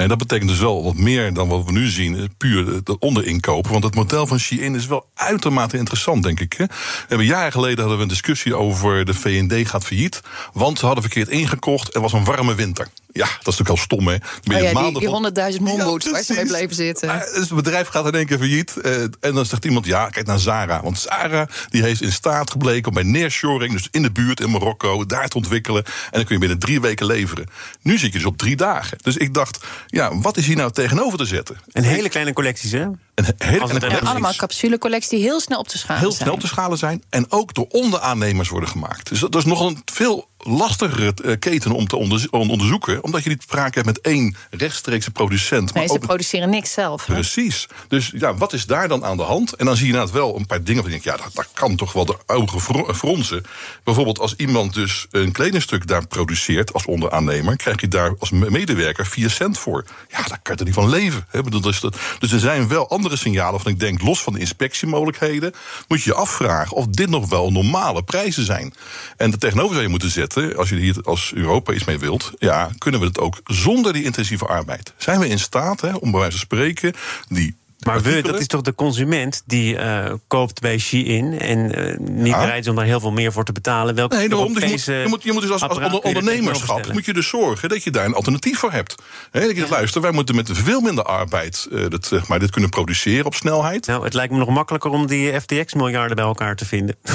En 0.01 0.07
dat 0.07 0.17
betekent 0.17 0.49
dus 0.49 0.59
wel 0.59 0.83
wat 0.83 0.95
meer 0.95 1.33
dan 1.33 1.47
wat 1.47 1.65
we 1.65 1.71
nu 1.71 1.87
zien, 1.87 2.33
puur 2.37 2.67
het 2.67 2.97
onderinkopen. 2.99 3.71
Want 3.71 3.83
het 3.83 3.95
model 3.95 4.27
van 4.27 4.39
Shein 4.39 4.75
is 4.75 4.85
wel 4.85 5.05
uitermate 5.15 5.77
interessant, 5.77 6.23
denk 6.23 6.39
ik. 6.39 6.53
Hè? 6.53 6.65
We 6.65 7.05
hebben 7.07 7.25
jaren 7.25 7.51
geleden 7.51 7.79
hadden 7.79 7.97
we 7.97 8.03
een 8.03 8.09
discussie 8.09 8.55
over 8.55 9.05
de 9.05 9.13
VND 9.13 9.67
gaat 9.69 9.83
failliet. 9.83 10.21
Want 10.53 10.79
ze 10.79 10.85
hadden 10.85 11.03
verkeerd 11.03 11.29
ingekocht. 11.29 11.95
Er 11.95 12.01
was 12.01 12.13
een 12.13 12.23
warme 12.23 12.55
winter. 12.55 12.87
Ja, 13.13 13.25
dat 13.25 13.53
is 13.53 13.59
natuurlijk 13.59 13.69
al 13.69 13.77
stom, 13.77 14.07
hè? 14.07 14.15
Ben 14.43 14.57
je 14.57 14.67
oh 14.67 14.71
ja, 14.71 14.89
die, 14.89 14.99
die 14.99 15.57
100.000 15.57 15.61
monboots 15.61 16.05
ja, 16.05 16.11
waar 16.11 16.23
ze 16.23 16.33
mee 16.33 16.45
bleven 16.45 16.75
zitten. 16.75 17.09
Uh, 17.09 17.19
dus 17.19 17.35
het 17.35 17.53
bedrijf 17.53 17.87
gaat 17.87 18.05
in 18.05 18.11
één 18.11 18.25
keer 18.25 18.37
failliet. 18.37 18.73
Uh, 18.83 19.01
en 19.01 19.33
dan 19.33 19.45
zegt 19.45 19.65
iemand, 19.65 19.85
ja, 19.85 20.09
kijk 20.09 20.25
naar 20.25 20.39
Zara. 20.39 20.81
Want 20.83 20.99
Zara 20.99 21.47
die 21.69 21.81
heeft 21.81 22.01
in 22.01 22.11
staat 22.11 22.51
gebleken 22.51 22.87
om 22.87 22.93
bij 22.93 23.03
nearshoring... 23.03 23.73
dus 23.73 23.87
in 23.91 24.01
de 24.01 24.11
buurt 24.11 24.39
in 24.39 24.49
Marokko, 24.49 25.05
daar 25.05 25.27
te 25.27 25.37
ontwikkelen. 25.37 25.83
En 25.85 26.11
dan 26.11 26.23
kun 26.23 26.33
je 26.33 26.39
binnen 26.39 26.59
drie 26.59 26.81
weken 26.81 27.05
leveren. 27.05 27.45
Nu 27.81 27.97
zie 27.97 28.07
ik 28.07 28.13
je 28.13 28.19
dus 28.19 28.27
op 28.27 28.37
drie 28.37 28.55
dagen. 28.55 28.97
Dus 29.01 29.17
ik 29.17 29.33
dacht, 29.33 29.65
ja, 29.91 30.17
wat 30.17 30.37
is 30.37 30.45
hier 30.45 30.55
nou 30.55 30.71
tegenover 30.71 31.17
te 31.17 31.25
zetten? 31.25 31.57
En 31.71 31.83
hele 31.83 32.09
kleine 32.09 32.33
collecties, 32.33 32.71
hè? 32.71 32.81
Een 32.81 32.97
hele 33.37 33.67
kleine 33.67 33.89
ja, 33.89 34.09
allemaal 34.09 34.35
capsulecollecties 34.35 35.09
die 35.09 35.19
heel 35.19 35.39
snel 35.39 35.59
op 35.59 35.67
te 35.67 35.77
schalen 35.77 36.01
heel 36.01 36.11
zijn. 36.11 36.23
snel 36.23 36.33
op 36.33 36.39
te 36.39 36.47
schalen 36.47 36.77
zijn. 36.77 37.03
En 37.09 37.31
ook 37.31 37.53
door 37.53 37.67
onderaannemers 37.69 38.49
worden 38.49 38.69
gemaakt. 38.69 39.09
Dus 39.09 39.19
dat 39.19 39.35
is 39.35 39.45
nog 39.45 39.59
een 39.59 39.81
veel 39.85 40.29
lastigere 40.43 41.13
uh, 41.23 41.35
keten 41.39 41.71
om 41.71 41.87
te 41.87 41.97
onder, 41.97 42.27
onderzoeken. 42.31 43.03
Omdat 43.03 43.23
je 43.23 43.29
niet 43.29 43.41
sprake 43.41 43.73
hebt 43.73 43.85
met 43.85 44.01
één 44.01 44.35
rechtstreekse 44.49 45.11
producent. 45.11 45.73
Nee, 45.73 45.73
maar 45.73 45.93
ze 45.95 46.01
ook 46.01 46.07
produceren 46.07 46.49
niks 46.49 46.71
zelf. 46.71 47.05
Hè? 47.05 47.13
Precies. 47.13 47.67
Dus 47.87 48.11
ja, 48.15 48.35
wat 48.35 48.53
is 48.53 48.65
daar 48.65 48.87
dan 48.87 49.05
aan 49.05 49.17
de 49.17 49.23
hand? 49.23 49.53
En 49.53 49.65
dan 49.65 49.75
zie 49.75 49.85
je 49.85 49.91
inderdaad 49.91 50.15
wel 50.15 50.35
een 50.35 50.45
paar 50.45 50.63
dingen. 50.63 50.89
Denkt, 50.89 51.03
ja, 51.03 51.17
dat, 51.17 51.29
dat 51.33 51.47
kan 51.53 51.75
toch 51.75 51.93
wel 51.93 52.05
de 52.05 52.17
ogen 52.25 52.61
fronsen. 52.95 53.43
Bijvoorbeeld 53.83 54.19
als 54.19 54.35
iemand 54.35 54.73
dus 54.73 55.07
een 55.11 55.31
kledingstuk 55.31 55.87
daar 55.87 56.07
produceert 56.07 56.73
als 56.73 56.85
onderaannemer... 56.85 57.55
krijg 57.55 57.81
je 57.81 57.87
daar 57.87 58.15
als 58.19 58.29
medewerker 58.29 59.05
4 59.05 59.29
cent 59.29 59.57
voor. 59.57 59.85
Ja, 60.09 60.17
daar 60.17 60.39
kan 60.41 60.53
je 60.53 60.59
er 60.59 60.65
niet 60.65 60.73
van 60.73 60.89
leven. 60.89 61.25
Hè? 61.29 61.41
Dus, 61.41 61.79
dat, 61.79 61.95
dus 62.19 62.31
er 62.31 62.39
zijn 62.39 62.67
wel 62.67 62.89
andere 62.89 63.15
signalen 63.15 63.59
van 63.59 63.71
ik 63.71 63.79
denk, 63.79 64.01
los 64.01 64.21
van 64.21 64.33
de 64.33 64.39
inspectiemogelijkheden... 64.39 65.53
moet 65.87 66.03
je 66.03 66.09
je 66.09 66.15
afvragen 66.15 66.75
of 66.75 66.87
dit 66.87 67.09
nog 67.09 67.29
wel 67.29 67.51
normale 67.51 68.03
prijzen 68.03 68.45
zijn. 68.45 68.73
En 69.17 69.31
er 69.31 69.37
tegenover 69.37 69.71
zou 69.71 69.81
je 69.81 69.89
moeten 69.89 70.09
zetten, 70.09 70.30
als 70.57 70.69
je 70.69 70.75
hier 70.75 70.95
als 71.03 71.31
Europa 71.35 71.73
iets 71.73 71.85
mee 71.85 71.99
wilt... 71.99 72.31
ja, 72.37 72.69
kunnen 72.77 72.99
we 72.99 73.05
het 73.05 73.19
ook 73.19 73.41
zonder 73.45 73.93
die 73.93 74.03
intensieve 74.03 74.45
arbeid? 74.45 74.93
Zijn 74.97 75.19
we 75.19 75.27
in 75.27 75.39
staat, 75.39 75.81
hè, 75.81 75.93
om 75.93 76.11
bij 76.11 76.19
wijze 76.19 76.37
van 76.37 76.45
spreken... 76.45 76.93
die 77.27 77.55
Maar 77.85 78.01
we, 78.01 78.21
dat 78.21 78.39
is 78.39 78.47
toch 78.47 78.61
de 78.61 78.75
consument 78.75 79.41
die 79.45 79.77
eh, 79.77 80.13
koopt 80.27 80.61
bij 80.61 80.77
Shein... 80.77 81.39
en 81.39 81.75
eh, 81.75 81.97
niet 81.99 82.27
Ja. 82.27 82.39
bereid 82.39 82.61
is 82.63 82.67
om 82.67 82.75
daar 82.75 82.85
heel 82.85 82.99
veel 82.99 83.11
meer 83.11 83.31
voor 83.31 83.43
te 83.45 83.51
betalen. 83.51 83.95
Welke 83.95 84.15
Nee, 84.15 84.29
daarom. 84.29 84.53
Dus 84.53 84.63
je, 84.63 84.69
moet, 84.69 84.85
je, 84.85 85.05
moet, 85.07 85.23
je 85.23 85.31
moet 85.31 85.41
dus 85.41 85.51
als, 85.51 85.61
als 85.61 85.71
onder- 85.77 85.91
er 85.91 85.99
ondernemerschap 85.99 86.93
moet 86.93 87.05
je 87.05 87.13
dus 87.13 87.27
zorgen 87.27 87.69
dat 87.69 87.83
je 87.83 87.91
daar 87.91 88.05
een 88.05 88.13
alternatief 88.13 88.59
voor 88.59 88.71
hebt. 88.71 88.95
Hè, 89.31 89.41
dat 89.47 89.55
je 89.55 89.67
luister, 89.69 90.01
wij 90.01 90.11
moeten 90.11 90.35
met 90.35 90.49
veel 90.53 90.81
minder 90.81 91.03
arbeid 91.03 91.67
eh, 91.71 91.85
dat, 91.89 92.05
zeg 92.05 92.27
maar, 92.27 92.39
dit 92.39 92.51
kunnen 92.51 92.69
produceren 92.69 93.25
op 93.25 93.35
snelheid. 93.35 93.87
Nou, 93.87 94.03
het 94.03 94.13
lijkt 94.13 94.33
me 94.33 94.39
nog 94.39 94.49
makkelijker 94.49 94.91
om 94.91 95.07
die 95.07 95.41
FTX-miljarden 95.41 96.15
bij 96.15 96.25
elkaar 96.25 96.55
te 96.55 96.65
vinden. 96.65 96.95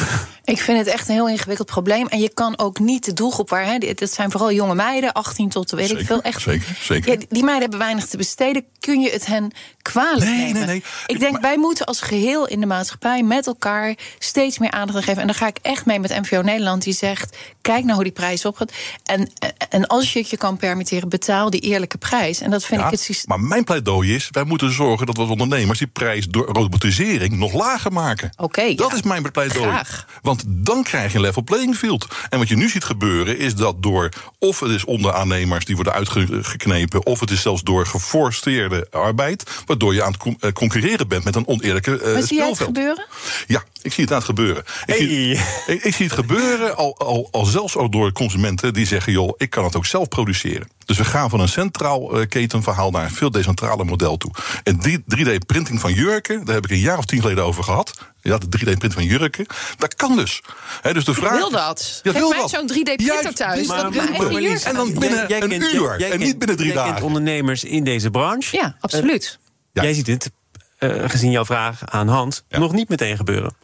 Ik 0.47 0.61
vind 0.61 0.79
het 0.79 0.87
echt 0.87 1.09
een 1.09 1.15
heel 1.15 1.29
ingewikkeld 1.29 1.69
probleem. 1.71 2.07
En 2.07 2.19
je 2.21 2.29
kan 2.35 2.59
ook 2.59 2.79
niet 2.79 3.05
de 3.05 3.13
doelgroep 3.13 3.51
waar. 3.51 3.65
Hè, 3.65 3.79
dit- 3.79 3.99
dat 3.99 4.13
zijn 4.13 4.31
vooral 4.31 4.53
jonge 4.53 4.75
meiden, 4.75 5.13
18 5.13 5.49
tot 5.49 5.71
weet 5.71 5.91
ik 5.91 6.07
veel. 6.07 6.23
Echt, 6.23 6.41
zeker, 6.43 6.77
zeker. 6.81 7.11
Ja, 7.13 7.17
die- 7.29 7.43
meiden 7.43 7.61
hebben 7.61 7.79
weinig 7.79 8.07
te 8.07 8.17
besteden. 8.17 8.65
Kun 8.81 9.01
je 9.01 9.11
het 9.11 9.27
hen 9.27 9.51
kwalijk 9.83 10.25
Nee, 10.25 10.37
nemen? 10.37 10.55
nee, 10.55 10.65
nee. 10.67 10.83
Ik 11.07 11.21
denk, 11.21 11.33
Maar- 11.33 11.41
wij 11.41 11.59
moeten 11.59 11.87
als 11.87 12.01
geheel 12.01 12.47
in 12.49 12.61
de 12.61 12.67
maatschappij 12.67 13.23
met 13.23 13.47
elkaar 13.47 13.95
steeds 14.19 14.59
meer 14.59 14.71
aandacht 14.71 14.97
aan 14.99 15.03
geven. 15.05 15.21
En 15.21 15.27
daar 15.27 15.37
ga 15.37 15.47
ik 15.47 15.59
echt 15.63 15.87
mee 15.87 16.01
met 16.01 16.11
MVO 16.21 16.41
Nederland, 16.43 16.83
die 16.83 16.93
zegt: 16.95 17.37
kijk 17.61 17.83
nou 17.83 17.95
hoe 17.95 18.05
die 18.05 18.13
prijs 18.13 18.45
opgaat. 18.45 18.73
En, 19.05 19.31
en 19.69 19.87
als 19.87 20.13
je 20.13 20.19
het 20.19 20.31
je 20.31 20.37
kan 20.37 20.57
permitteren, 20.57 21.09
betaal 21.09 21.51
die 21.51 21.61
eerlijke 21.61 21.99
prijs. 21.99 22.41
En 22.41 22.51
dat 22.51 22.65
vind 22.65 22.81
Ja, 22.81 22.87
ik 22.87 22.93
het 22.93 23.01
systeem. 23.01 23.39
maar 23.39 23.49
mijn 23.49 23.65
pleidooi 23.65 24.15
is, 24.15 24.29
wij 24.31 24.45
moeten 24.45 24.73
zorgen 24.73 25.07
dat 25.07 25.15
we 25.17 25.21
als 25.23 25.31
ondernemers 25.31 25.79
die 25.79 25.89
prijs 25.89 26.27
door 26.29 26.47
robotisering 26.47 27.37
nog 27.37 27.53
lager 27.53 27.93
maken. 27.93 28.31
Oké, 28.37 28.75
dat 28.75 28.91
ja. 28.91 28.97
is 28.97 29.03
mijn 29.03 29.31
pleidooi. 29.31 29.69
Graag. 29.69 30.07
Want 30.23 30.36
dan 30.47 30.83
krijg 30.83 31.11
je 31.11 31.17
een 31.17 31.25
level 31.25 31.43
playing 31.43 31.77
field. 31.77 32.07
En 32.29 32.39
wat 32.39 32.49
je 32.49 32.57
nu 32.57 32.69
ziet 32.69 32.85
gebeuren 32.85 33.39
is 33.39 33.55
dat 33.55 33.83
door, 33.83 34.09
of 34.39 34.61
het 34.61 34.71
is 34.71 34.85
onderaannemers 34.85 35.65
die 35.65 35.75
worden 35.75 35.93
uitgeknepen, 35.93 37.07
of 37.07 37.21
het 37.21 37.31
is 37.31 37.43
zelfs 37.43 37.63
door 37.63 37.87
geforceerde 37.87 38.87
arbeid, 38.91 39.63
waardoor 39.67 39.95
je 39.95 40.03
aan 40.03 40.13
het 40.13 40.21
con- 40.21 40.37
eh, 40.41 40.53
concurreren 40.53 41.09
bent 41.09 41.25
met 41.25 41.37
een 41.37 41.47
oneerlijke 41.47 42.01
eh 42.01 42.13
Maar 42.13 42.23
zie 42.23 42.37
jij 42.37 42.49
het 42.49 42.61
gebeuren? 42.61 43.07
Ja, 43.47 43.63
ik 43.83 43.93
zie 43.93 44.03
het 44.03 44.13
aan 44.13 44.19
het 44.19 44.27
gebeuren. 44.27 44.65
Ik, 44.87 44.95
zie, 44.95 45.31
ik, 45.67 45.85
ik 45.85 45.95
zie 45.95 46.07
het 46.07 46.15
gebeuren 46.15 46.77
al, 46.77 46.99
al, 46.99 47.29
al 47.31 47.45
zelfs 47.45 47.77
ook 47.77 47.93
door 47.93 48.13
consumenten 48.13 48.73
die 48.73 48.87
zeggen: 48.87 49.13
joh, 49.13 49.35
ik 49.37 49.51
kan 49.51 49.65
het 49.65 49.77
ook 49.77 49.87
zelf 49.87 50.09
produceren. 50.09 50.69
Dus 50.85 50.97
we 50.97 51.05
gaan 51.05 51.31
van 51.31 51.41
een 51.41 51.49
centraal 51.49 52.21
eh, 52.21 52.29
ketenverhaal 52.29 52.91
naar 52.91 53.05
een 53.05 53.11
veel 53.11 53.31
decentraler 53.31 53.87
model 53.87 54.17
toe. 54.17 54.31
En 54.63 54.79
die 54.79 54.99
3D-printing 54.99 55.81
van 55.81 55.93
jurken, 55.93 56.45
daar 56.45 56.55
heb 56.55 56.65
ik 56.65 56.71
een 56.71 56.79
jaar 56.79 56.99
of 56.99 57.05
tien 57.05 57.21
geleden 57.21 57.45
over 57.45 57.65
gehad. 57.65 57.95
Ja, 58.27 58.39
de 58.39 58.47
3D-print 58.59 58.93
van 58.95 59.05
jurken. 59.05 59.47
Dat 59.79 59.95
kan 59.95 60.17
dus. 60.17 60.41
Hè, 60.83 60.93
dus 60.95 61.05
de 61.05 61.15
vraag 61.15 61.37
wil 61.37 61.47
is- 61.47 61.53
dat. 61.53 62.01
Ja, 62.03 62.11
Geef 62.11 62.21
wil 62.21 62.29
mij 62.31 62.39
dat. 62.39 62.51
zo'n 62.51 62.67
3D-printer 62.67 63.07
Juist, 63.23 63.37
thuis. 63.37 63.67
Dat 63.67 63.77
mijn 63.77 63.93
we. 63.93 63.99
eigen 64.01 64.43
jurk 64.43 64.63
En 64.63 64.75
dan 64.75 64.95
binnen 64.99 65.21
een 65.33 65.49
kent- 65.49 65.73
uur. 65.75 65.99
jij 65.99 66.05
en 66.05 66.11
kent- 66.11 66.23
niet 66.23 66.39
binnen 66.39 66.57
drie 66.57 66.69
jij 66.73 66.77
kent 66.83 66.89
dagen. 66.89 67.07
ondernemers 67.07 67.65
in 67.65 67.85
deze 67.85 68.11
branche. 68.11 68.57
Ja, 68.57 68.77
absoluut. 68.81 69.39
Ja. 69.73 69.83
Jij 69.83 69.95
ziet 69.95 70.07
het, 70.07 70.31
eh, 70.79 71.09
gezien 71.09 71.31
jouw 71.31 71.45
vraag 71.45 71.81
aan 71.91 72.09
Hans, 72.09 72.43
Ja. 72.49 72.59
nog 72.59 72.73
niet 72.73 72.89
meteen 72.89 73.17
gebeuren. 73.17 73.57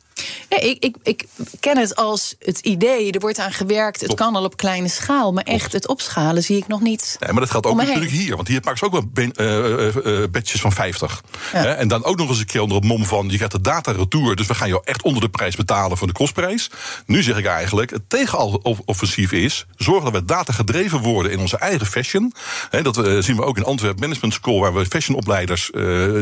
Nee, 0.49 0.71
ik, 0.71 0.85
ik, 0.85 0.97
ik 1.02 1.25
ken 1.61 1.78
het 1.78 1.97
als 1.97 2.35
het 2.38 2.59
idee, 2.59 3.12
er 3.12 3.21
wordt 3.21 3.38
aan 3.38 3.52
gewerkt, 3.52 4.00
het 4.00 4.14
kan 4.14 4.37
al 4.37 4.45
op 4.45 4.57
kleine 4.57 4.88
schaal, 4.88 5.33
maar 5.33 5.45
echt 5.45 5.73
het 5.73 5.88
opschalen 5.88 6.42
zie 6.42 6.57
ik 6.57 6.66
nog 6.66 6.81
niet. 6.81 7.16
Nee, 7.21 7.33
maar 7.33 7.40
dat 7.40 7.50
gaat 7.50 7.66
ook 7.66 7.76
natuurlijk 7.76 8.11
hier. 8.11 8.37
Want 8.37 8.49
hier 8.49 8.61
maken 8.62 8.78
ze 8.78 8.85
ook 8.85 8.92
wel 8.92 9.07
ben- 9.12 9.33
eh, 9.33 9.87
eh, 9.87 10.23
eh, 10.23 10.31
badges 10.31 10.61
van 10.61 10.73
50. 10.73 11.23
Ja. 11.52 11.59
Hè, 11.59 11.73
en 11.73 11.88
dan 11.88 12.04
ook 12.04 12.16
nog 12.16 12.28
eens 12.28 12.38
een 12.38 12.47
keer 12.47 12.61
onder 12.61 12.76
het 12.76 12.87
mom 12.87 13.04
van... 13.04 13.28
je 13.28 13.35
krijgt 13.35 13.52
de 13.52 13.61
data 13.61 13.92
retour, 13.92 14.37
dus 14.37 14.47
we 14.47 14.54
gaan 14.54 14.69
jou 14.69 14.81
echt 14.85 15.02
onder 15.02 15.23
de 15.23 15.28
prijs 15.28 15.57
betalen... 15.57 15.97
voor 15.97 16.07
de 16.07 16.12
kostprijs. 16.12 16.71
Nu 17.07 17.23
zeg 17.23 17.37
ik 17.37 17.47
eigenlijk, 17.47 17.90
het 17.90 18.09
tegenoffensief 18.09 19.33
is... 19.33 19.66
zorgen 19.76 20.12
dat 20.12 20.21
we 20.21 20.26
data 20.26 20.52
gedreven 20.52 21.00
worden 21.00 21.33
in 21.33 21.40
onze 21.40 21.57
eigen 21.57 21.87
fashion. 21.87 22.35
Dat 22.83 22.95
zien 23.19 23.37
we 23.37 23.45
ook 23.45 23.57
in 23.57 23.64
Antwerp 23.64 24.00
Management 24.00 24.35
School... 24.35 24.61
waar 24.61 24.75
we 24.75 24.87
fashionopleiders 24.87 25.71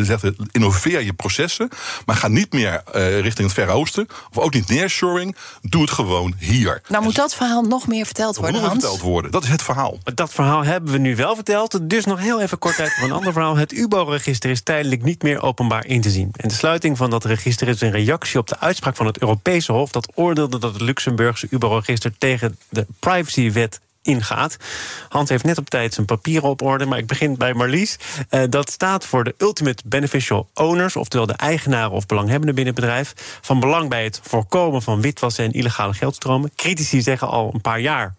zeggen... 0.02 0.36
innoveer 0.50 1.02
je 1.02 1.12
processen, 1.12 1.68
maar 2.06 2.16
ga 2.16 2.28
niet 2.28 2.52
meer 2.52 2.82
richting 3.20 3.46
het 3.46 3.52
Verre 3.52 3.72
Of 3.88 4.38
ook 4.38 4.54
niet 4.54 4.68
nearshoring, 4.68 5.36
doe 5.62 5.80
het 5.82 5.90
gewoon 5.90 6.34
hier. 6.38 6.82
Nou 6.88 7.02
moet 7.02 7.14
dat 7.14 7.34
verhaal 7.34 7.62
nog 7.62 7.86
meer 7.86 8.04
verteld 8.06 8.34
Dat 8.34 8.42
moet 8.42 8.50
worden, 8.52 8.70
Hans. 8.70 8.82
verteld 8.82 9.02
worden. 9.10 9.30
Dat 9.30 9.42
is 9.42 9.48
het 9.48 9.62
verhaal. 9.62 9.98
Dat 10.14 10.32
verhaal 10.32 10.64
hebben 10.64 10.92
we 10.92 10.98
nu 10.98 11.16
wel 11.16 11.34
verteld. 11.34 11.78
Dus 11.82 12.04
nog 12.04 12.18
heel 12.18 12.40
even 12.40 12.58
kort 12.58 12.80
uit 12.80 12.92
voor 12.92 13.08
een 13.08 13.14
ander 13.14 13.32
verhaal. 13.32 13.56
Het 13.56 13.72
UBO-register 13.72 14.50
is 14.50 14.62
tijdelijk 14.62 15.02
niet 15.02 15.22
meer 15.22 15.42
openbaar 15.42 15.86
in 15.86 16.00
te 16.00 16.10
zien. 16.10 16.30
En 16.36 16.48
de 16.48 16.54
sluiting 16.54 16.96
van 16.96 17.10
dat 17.10 17.24
register 17.24 17.68
is 17.68 17.80
een 17.80 17.90
reactie 17.90 18.38
op 18.38 18.48
de 18.48 18.58
uitspraak 18.58 18.96
van 18.96 19.06
het 19.06 19.18
Europese 19.20 19.72
Hof. 19.72 19.90
Dat 19.90 20.12
oordeelde 20.14 20.58
dat 20.58 20.72
het 20.72 20.82
Luxemburgse 20.82 21.46
UBO-register 21.50 22.12
tegen 22.18 22.58
de 22.68 22.86
privacywet 22.98 23.80
ingaat. 24.02 24.56
Hans 25.08 25.28
heeft 25.28 25.44
net 25.44 25.58
op 25.58 25.70
tijd 25.70 25.94
zijn 25.94 26.06
papieren 26.06 26.48
op 26.48 26.62
orde, 26.62 26.86
maar 26.86 26.98
ik 26.98 27.06
begin 27.06 27.36
bij 27.36 27.54
Marlies. 27.54 27.96
Eh, 28.28 28.42
dat 28.48 28.70
staat 28.70 29.06
voor 29.06 29.24
de 29.24 29.34
Ultimate 29.38 29.82
Beneficial 29.86 30.48
Owners, 30.54 30.96
oftewel 30.96 31.26
de 31.26 31.32
eigenaren 31.32 31.90
of 31.90 32.06
belanghebbenden 32.06 32.54
binnen 32.54 32.74
het 32.74 32.82
bedrijf. 32.82 33.38
Van 33.40 33.60
belang 33.60 33.88
bij 33.88 34.04
het 34.04 34.20
voorkomen 34.22 34.82
van 34.82 35.00
witwassen 35.00 35.44
en 35.44 35.52
illegale 35.52 35.92
geldstromen. 35.92 36.50
Critici 36.56 37.02
zeggen 37.02 37.28
al 37.28 37.50
een 37.54 37.60
paar 37.60 37.80
jaar. 37.80 38.14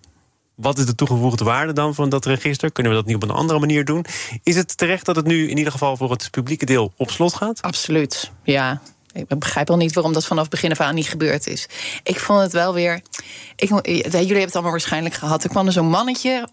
Wat 0.56 0.78
is 0.78 0.86
de 0.86 0.96
toegevoegde 0.96 1.44
waarde 1.44 1.74
dan 1.74 1.96
van 1.96 2.10
dat 2.10 2.26
register? 2.26 2.72
Kunnen 2.72 2.92
we 2.92 2.98
dat 2.98 3.08
niet 3.08 3.16
op 3.16 3.24
een 3.24 3.36
andere 3.36 3.60
manier 3.60 3.86
doen? 3.86 4.06
Is 4.44 4.56
het 4.56 4.78
terecht 4.78 5.06
dat 5.06 5.16
het 5.16 5.26
nu 5.26 5.50
in 5.50 5.58
ieder 5.58 5.72
geval 5.72 5.98
voor 5.98 6.12
het 6.12 6.28
publieke 6.32 6.66
deel 6.66 6.94
op 6.98 7.12
slot 7.12 7.34
gaat? 7.34 7.62
Absoluut, 7.62 8.32
ja. 8.44 8.82
Ik 9.14 9.40
begrijp 9.40 9.70
al 9.70 9.78
niet 9.78 9.94
waarom 9.94 10.14
dat 10.14 10.26
vanaf 10.26 10.50
begin 10.50 10.72
af 10.72 10.80
aan 10.80 10.96
niet 10.96 11.08
gebeurd 11.10 11.48
is. 11.48 11.68
Ik 12.04 12.20
vond 12.20 12.42
het 12.42 12.52
wel 12.52 12.74
weer. 12.74 13.02
Ik, 13.56 13.70
jullie 13.84 14.04
hebben 14.14 14.42
het 14.42 14.54
allemaal 14.54 14.72
waarschijnlijk 14.72 15.16
gehad. 15.16 15.44
Er 15.44 15.50
kwam 15.50 15.66
er 15.66 15.72
zo'n 15.72 15.90
mannetje 15.90 16.48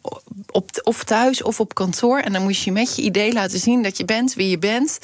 op, 0.51 0.71
of 0.83 1.05
thuis 1.05 1.43
of 1.43 1.61
op 1.61 1.75
kantoor. 1.75 2.19
En 2.19 2.33
dan 2.33 2.43
moest 2.43 2.65
je 2.65 2.73
met 2.73 2.97
je 2.97 3.03
idee 3.03 3.33
laten 3.33 3.59
zien 3.59 3.83
dat 3.83 3.97
je 3.97 4.05
bent 4.05 4.35
wie 4.35 4.49
je 4.51 4.59
bent. 4.59 4.99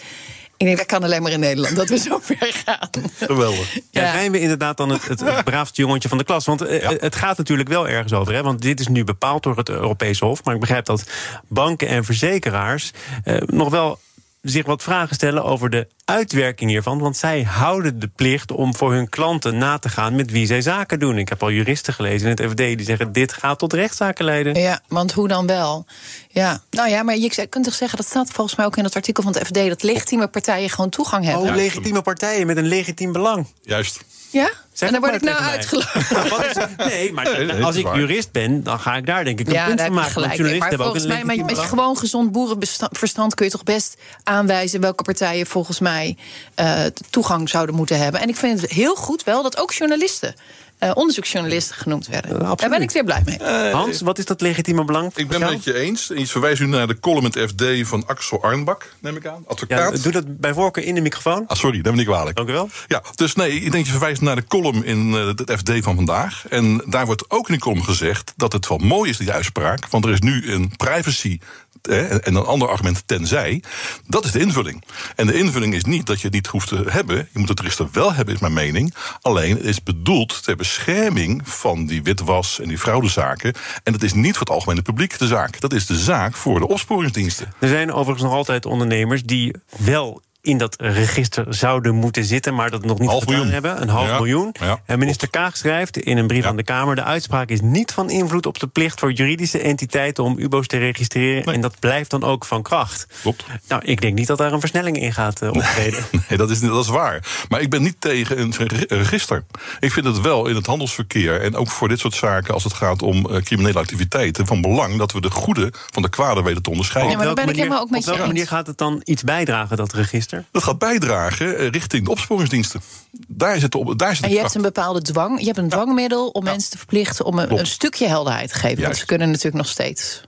Ik 0.56 0.66
denk 0.66 0.78
dat 0.78 0.86
kan 0.86 1.02
alleen 1.02 1.22
maar 1.22 1.32
in 1.32 1.40
Nederland, 1.40 1.76
dat 1.76 1.88
we 1.88 1.98
zo 1.98 2.18
ver 2.22 2.52
gaan. 2.64 2.88
Geweldig. 3.18 3.74
Ja, 3.90 4.02
Ja. 4.02 4.12
zijn 4.12 4.32
we 4.32 4.40
inderdaad 4.40 4.76
dan 4.76 4.88
het, 4.88 5.08
het, 5.08 5.20
het 5.20 5.44
braafste 5.50 5.80
jongetje 5.80 6.08
van 6.08 6.18
de 6.18 6.24
klas? 6.24 6.44
Want 6.44 6.62
eh, 6.62 6.80
Ja. 6.82 6.92
het 6.98 7.14
gaat 7.14 7.36
natuurlijk 7.38 7.68
wel 7.68 7.88
ergens 7.88 8.12
over. 8.12 8.34
Hè? 8.34 8.42
Want 8.42 8.62
dit 8.62 8.80
is 8.80 8.88
nu 8.88 9.04
bepaald 9.04 9.42
door 9.42 9.56
het 9.56 9.68
Europese 9.68 10.24
Hof. 10.24 10.44
Maar 10.44 10.54
ik 10.54 10.60
begrijp 10.60 10.84
dat 10.84 11.04
banken 11.48 11.88
en 11.88 12.04
verzekeraars 12.04 12.90
eh, 13.24 13.36
nog 13.46 13.70
wel 13.70 13.98
zich 14.44 14.66
wat 14.66 14.83
vragen 14.83 15.14
stellen 15.14 15.44
over 15.44 15.70
de 15.70 15.88
uitwerking 16.04 16.70
hiervan. 16.70 16.98
Want 16.98 17.16
zij 17.16 17.42
houden 17.42 17.98
de 17.98 18.09
plicht 18.09 18.52
om 18.52 18.74
voor 18.74 18.92
hun 18.92 19.09
klanten 19.09 19.59
na 19.59 19.78
te 19.78 19.88
gaan 19.88 20.14
met 20.14 20.30
wie 20.30 20.46
zij 20.46 20.61
zaken 20.61 20.98
doen. 20.98 21.18
Ik 21.18 21.28
heb 21.28 21.42
al 21.42 21.50
juristen 21.50 21.94
gelezen 21.94 22.28
in 22.28 22.37
het 22.37 22.50
FD 22.50 22.57
die 22.57 22.83
zeggen: 22.83 23.12
dit 23.12 23.33
gaat 23.33 23.59
tot 23.59 23.72
rechtszaken 23.72 24.24
leiden. 24.24 24.54
Ja, 24.54 24.80
want 24.88 25.12
hoe 25.12 25.28
dan 25.28 25.46
wel? 25.46 25.87
Ja, 26.34 26.60
nou 26.70 26.88
ja, 26.88 27.02
maar 27.02 27.16
je 27.16 27.46
kunt 27.48 27.64
toch 27.64 27.74
zeggen, 27.74 27.98
dat 27.98 28.06
staat 28.06 28.30
volgens 28.30 28.56
mij 28.56 28.66
ook 28.66 28.76
in 28.76 28.84
het 28.84 28.94
artikel 28.94 29.22
van 29.22 29.32
het 29.32 29.46
FD, 29.46 29.54
dat 29.54 29.82
legitieme 29.82 30.28
partijen 30.28 30.70
gewoon 30.70 30.90
toegang 30.90 31.24
hebben. 31.24 31.48
Oh, 31.48 31.54
legitieme 31.54 32.02
partijen 32.02 32.46
met 32.46 32.56
een 32.56 32.66
legitiem 32.66 33.12
belang. 33.12 33.46
Juist. 33.62 34.04
Ja? 34.30 34.50
Zeg 34.72 34.88
en 34.88 34.94
dan 34.94 35.10
word 35.10 35.22
ik 35.22 35.28
nou 35.30 35.42
uitgelachen. 35.42 36.28
Wat 36.36 36.44
is 36.44 36.54
het? 36.54 36.76
Nee, 36.76 37.12
maar 37.12 37.62
als 37.62 37.76
ik 37.76 37.94
jurist 37.94 38.32
ben, 38.32 38.62
dan 38.62 38.80
ga 38.80 38.96
ik 38.96 39.06
daar 39.06 39.24
denk 39.24 39.40
ik 39.40 39.46
een 39.46 39.52
Ja, 39.52 39.66
punt 39.66 39.80
van 39.80 39.92
maken. 39.92 40.14
Want 40.14 40.26
gelijk. 40.26 40.32
journalisten 40.32 40.58
Maar 40.58 40.68
hebben 40.68 40.86
ook 40.86 40.92
volgens 40.92 41.20
een 41.20 41.26
mij, 41.26 41.44
met, 41.44 41.56
je 41.56 41.62
gewoon 41.62 41.96
gezond 41.96 42.32
boerenverstand 42.32 43.34
kun 43.34 43.44
je 43.44 43.52
toch 43.52 43.62
best 43.62 43.96
aanwijzen 44.22 44.80
welke 44.80 45.02
partijen 45.02 45.46
volgens 45.46 45.78
mij 45.78 46.16
eh, 46.54 46.84
toegang 47.10 47.48
zouden 47.48 47.74
moeten 47.74 47.98
hebben. 47.98 48.20
En 48.20 48.28
ik 48.28 48.36
vind 48.36 48.60
het 48.60 48.70
heel 48.70 48.94
goed 48.94 49.24
wel 49.24 49.42
dat 49.42 49.58
ook 49.58 49.72
journalisten, 49.72 50.34
eh, 50.78 50.90
onderzoeksjournalisten 50.94 51.76
genoemd 51.76 52.06
werden. 52.06 52.30
absoluut. 52.32 52.58
Daar 52.58 52.68
ben 52.68 52.82
ik 52.82 52.90
weer 52.90 53.04
blij 53.04 53.22
mee. 53.24 53.72
Hans, 53.72 54.00
wat 54.00 54.18
is 54.18 54.24
dat 54.24 54.40
legitieme 54.40 54.84
belang? 54.84 55.12
Ik 55.14 55.28
ben 55.28 55.42
het 55.42 55.50
met 55.50 55.64
je 55.64 55.74
eens. 55.74 56.10
En 56.10 56.18
je 56.18 56.26
verwijst 56.26 56.60
nu 56.60 56.66
naar 56.66 56.87
de 56.87 56.98
column 57.00 57.30
in 57.32 57.40
het 57.40 57.50
FD 57.50 57.88
van 57.88 58.06
Axel 58.06 58.42
Arnbak, 58.42 58.92
neem 59.00 59.16
ik 59.16 59.26
aan. 59.26 59.32
Ja, 59.34 59.50
Advocaat. 59.50 60.02
doe 60.02 60.12
dat 60.12 60.40
bij 60.40 60.52
voorkeur 60.54 60.84
in 60.84 60.94
de 60.94 61.00
microfoon. 61.00 61.44
Ah, 61.46 61.56
sorry, 61.56 61.80
dat 61.80 61.92
ben 61.92 62.00
ik 62.00 62.06
kwalijk. 62.06 62.37
Dank 62.37 62.48
u 62.48 62.52
wel. 62.52 62.68
Ja, 62.88 63.02
dus 63.14 63.34
nee, 63.34 63.60
ik 63.60 63.72
denk 63.72 63.84
je 63.84 63.90
verwijst 63.90 64.20
naar 64.20 64.37
de 64.37 64.46
column 64.46 64.84
in 64.84 65.14
eh, 65.14 65.26
het 65.26 65.52
FD 65.58 65.70
van 65.84 65.94
vandaag. 65.94 66.44
En 66.48 66.82
daar 66.87 67.06
wordt 67.06 67.30
ook 67.30 67.46
in 67.46 67.52
die 67.52 67.62
column 67.62 67.84
gezegd 67.84 68.32
dat 68.37 68.52
het 68.52 68.68
wel 68.68 68.78
mooi 68.78 69.10
is, 69.10 69.16
die 69.16 69.32
uitspraak. 69.32 69.88
Want 69.88 70.04
er 70.04 70.12
is 70.12 70.20
nu 70.20 70.52
een 70.52 70.72
privacy. 70.76 71.38
En 71.88 72.36
een 72.36 72.44
ander 72.44 72.68
argument 72.68 73.02
tenzij. 73.06 73.62
Dat 74.06 74.24
is 74.24 74.32
de 74.32 74.40
invulling. 74.40 74.84
En 75.16 75.26
de 75.26 75.34
invulling 75.34 75.74
is 75.74 75.84
niet 75.84 76.06
dat 76.06 76.20
je 76.20 76.24
het 76.26 76.34
niet 76.34 76.46
hoeft 76.46 76.68
te 76.68 76.84
hebben. 76.88 77.28
Je 77.32 77.38
moet 77.38 77.48
het 77.48 77.60
register 77.60 77.88
wel 77.92 78.12
hebben, 78.12 78.34
is 78.34 78.40
mijn 78.40 78.52
mening. 78.52 78.94
Alleen 79.20 79.56
het 79.56 79.64
is 79.64 79.82
bedoeld 79.82 80.42
ter 80.42 80.56
bescherming 80.56 81.40
van 81.44 81.86
die 81.86 82.02
witwas 82.02 82.60
en 82.60 82.68
die 82.68 82.78
fraudezaken. 82.78 83.54
En 83.82 83.92
dat 83.92 84.02
is 84.02 84.12
niet 84.12 84.32
voor 84.32 84.46
het 84.46 84.50
algemene 84.50 84.82
publiek 84.82 85.18
de 85.18 85.26
zaak. 85.26 85.60
Dat 85.60 85.72
is 85.72 85.86
de 85.86 85.98
zaak 85.98 86.34
voor 86.34 86.58
de 86.58 86.68
opsporingsdiensten. 86.68 87.52
Er 87.58 87.68
zijn 87.68 87.92
overigens 87.92 88.22
nog 88.22 88.32
altijd 88.32 88.66
ondernemers 88.66 89.22
die 89.22 89.54
wel 89.76 90.22
in 90.44 90.59
dat 90.59 90.76
register 90.78 91.44
zouden 91.54 91.94
moeten 91.94 92.24
zitten, 92.24 92.54
maar 92.54 92.70
dat 92.70 92.85
nog 92.85 92.98
niet 92.98 93.09
Half 93.09 93.20
gedaan 93.22 93.35
miljoen. 93.37 93.52
hebben. 93.54 93.83
Een 93.83 93.88
half 93.88 94.07
Ja, 94.09 94.14
miljoen. 94.16 94.54
ja, 94.61 94.80
en 94.87 94.98
minister 94.98 95.30
Kaag 95.30 95.57
schrijft 95.57 95.96
in 95.98 96.16
een 96.18 96.26
brief 96.26 96.42
Ja. 96.42 96.48
aan 96.48 96.57
de 96.57 96.62
Kamer: 96.62 96.94
de 96.96 97.02
uitspraak 97.02 97.48
is 97.48 97.61
niet 97.61 97.92
van 97.92 98.11
invloed 98.11 98.46
op 98.46 98.59
de 98.61 98.66
plicht 98.66 99.00
voor 99.00 99.12
juridische 99.12 99.59
entiteiten 99.59 100.24
om 100.24 100.38
UBO's 100.38 100.66
te 100.66 100.78
registreren. 100.78 101.44
Nee. 101.46 101.54
En 101.54 101.61
dat 101.61 101.78
blijft 101.80 102.11
dan 102.11 102.22
ook 102.24 102.44
van 102.44 102.62
kracht. 102.62 103.07
Klopt. 103.22 103.44
Nou, 103.68 103.83
ik 103.85 104.00
denk 104.00 104.14
niet 104.14 104.26
dat 104.26 104.38
daar 104.38 104.52
een 104.52 104.61
versnelling 104.61 104.96
in 105.00 105.12
gaat 105.12 105.42
eh, 105.42 105.48
optreden. 105.52 106.04
Nee, 106.28 106.38
dat 106.38 106.50
is, 106.50 106.61
dat 106.61 106.85
is 106.85 106.90
waar. 106.90 107.26
Maar 107.48 107.61
ik 107.61 107.70
ben 107.70 107.83
niet 107.83 108.00
tegen 108.00 108.38
een 108.40 108.54
re- 108.57 108.85
register. 108.88 109.44
Ik 109.80 109.92
vind 109.92 110.07
het 110.07 110.20
wel 110.20 110.46
in 110.46 110.54
het 110.54 110.66
handelsverkeer 110.66 111.40
en 111.40 111.57
ook 111.57 111.68
voor 111.70 111.88
dit 111.88 111.98
soort 111.98 112.14
zaken, 112.14 112.54
als 112.54 112.64
het 112.64 112.72
gaat 112.72 113.02
om 113.02 113.26
eh, 113.30 113.42
criminele 113.42 113.78
activiteiten, 113.78 114.46
van 114.46 114.61
belang 114.61 114.96
dat 114.98 115.12
we 115.12 115.20
de 115.20 115.30
goede 115.30 115.72
van 115.90 116.02
de 116.02 116.09
kwade 116.09 116.42
weten 116.42 116.62
te 116.62 116.70
onderscheiden. 116.70 117.12
Ja, 117.12 117.18
maar 117.18 117.28
Op 117.30 117.37
daar 117.37 117.44
ben 117.46 117.54
welke 117.54 117.70
ik 117.70 117.72
helemaal 117.72 117.87
manier- 117.90 118.04
ook 118.04 118.07
met 118.07 118.14
Op 118.14 118.18
welke 118.18 118.20
je 118.20 118.35
manier 118.35 118.59
gaat 118.59 118.66
het 118.66 118.78
dan 118.78 119.00
iets 119.04 119.22
bijdragen, 119.22 119.76
dat 119.76 119.92
register? 119.92 120.33
Dat 120.50 120.62
gaat 120.62 120.78
bijdragen 120.78 121.58
eh, 121.58 121.68
richting 121.68 122.04
de 122.04 122.10
opsporingsdiensten. 122.10 122.80
Daar 123.28 123.58
zit 123.58 123.72
de, 123.72 123.78
op, 123.78 123.98
daar 123.98 124.14
zit 124.14 124.18
de 124.18 124.24
En 124.24 124.32
je 124.32 124.38
kracht. 124.38 124.54
hebt 124.54 124.64
een 124.64 124.72
bepaalde 124.72 125.02
dwang. 125.02 125.38
Je 125.38 125.46
hebt 125.46 125.58
een 125.58 125.68
dwangmiddel 125.68 126.28
om 126.28 126.44
mensen 126.44 126.70
te 126.70 126.78
verplichten 126.78 127.24
om 127.24 127.38
een, 127.38 127.66
stukje 127.66 128.06
helderheid 128.06 128.48
te 128.48 128.54
geven. 128.54 128.82
Want 128.82 128.96
ze 128.96 129.06
kunnen 129.06 129.28
natuurlijk 129.28 129.56
nog 129.56 129.68
steeds. 129.68 130.22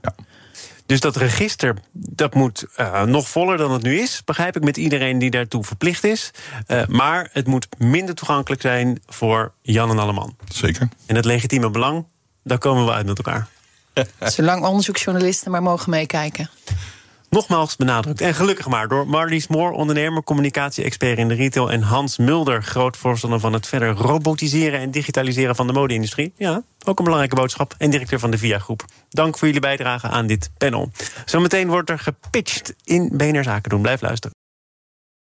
Dus 0.85 0.99
dat 0.99 1.15
register 1.15 1.75
dat 1.91 2.33
moet 2.33 2.65
eh, 2.75 3.03
nog 3.03 3.29
voller 3.29 3.57
dan 3.57 3.71
het 3.71 3.81
nu 3.81 3.99
is, 3.99 4.21
begrijp 4.25 4.55
ik, 4.55 4.63
met 4.63 4.77
iedereen 4.77 5.19
die 5.19 5.31
daartoe 5.31 5.63
verplicht 5.63 6.03
is. 6.03 6.31
Eh, 6.67 6.85
maar 6.85 7.29
het 7.31 7.47
moet 7.47 7.67
minder 7.77 8.15
toegankelijk 8.15 8.61
zijn 8.61 9.01
voor 9.05 9.51
Jan 9.61 9.89
en 9.89 9.99
Alleman. 9.99 10.35
Zeker. 10.49 10.89
En 11.05 11.15
het 11.15 11.25
legitieme 11.25 11.69
belang, 11.69 12.05
daar 12.43 12.57
komen 12.57 12.85
we 12.85 12.91
uit 12.91 13.05
met 13.05 13.17
elkaar. 13.17 13.47
Zolang 14.19 14.65
onderzoeksjournalisten 14.65 15.51
maar 15.51 15.63
mogen 15.63 15.89
meekijken. 15.89 16.49
Nogmaals 17.29 17.75
benadrukt. 17.75 18.21
En 18.21 18.33
gelukkig 18.33 18.67
maar 18.67 18.87
door 18.87 19.07
Marlies 19.07 19.47
Moore, 19.47 19.75
ondernemer, 19.75 20.23
communicatie-expert 20.23 21.17
in 21.17 21.27
de 21.27 21.33
retail. 21.33 21.71
En 21.71 21.81
Hans 21.81 22.17
Mulder, 22.17 22.63
groot 22.63 22.97
voorstander 22.97 23.39
van 23.39 23.53
het 23.53 23.67
verder 23.67 23.89
robotiseren 23.89 24.79
en 24.79 24.91
digitaliseren 24.91 25.55
van 25.55 25.67
de 25.67 25.73
mode-industrie. 25.73 26.33
Ja, 26.37 26.63
ook 26.85 26.97
een 26.97 27.03
belangrijke 27.03 27.35
boodschap. 27.35 27.75
En 27.77 27.89
directeur 27.89 28.19
van 28.19 28.31
de 28.31 28.37
VIA 28.37 28.59
Groep. 28.59 28.85
Dank 29.09 29.37
voor 29.37 29.47
jullie 29.47 29.61
bijdrage 29.61 30.07
aan 30.07 30.27
dit 30.27 30.49
panel. 30.57 30.91
Zometeen 31.25 31.67
wordt 31.67 31.89
er 31.89 31.99
gepitcht 31.99 32.73
in 32.83 33.09
BNR 33.13 33.43
Zaken 33.43 33.69
doen. 33.69 33.81
Blijf 33.81 34.01
luisteren. 34.01 34.35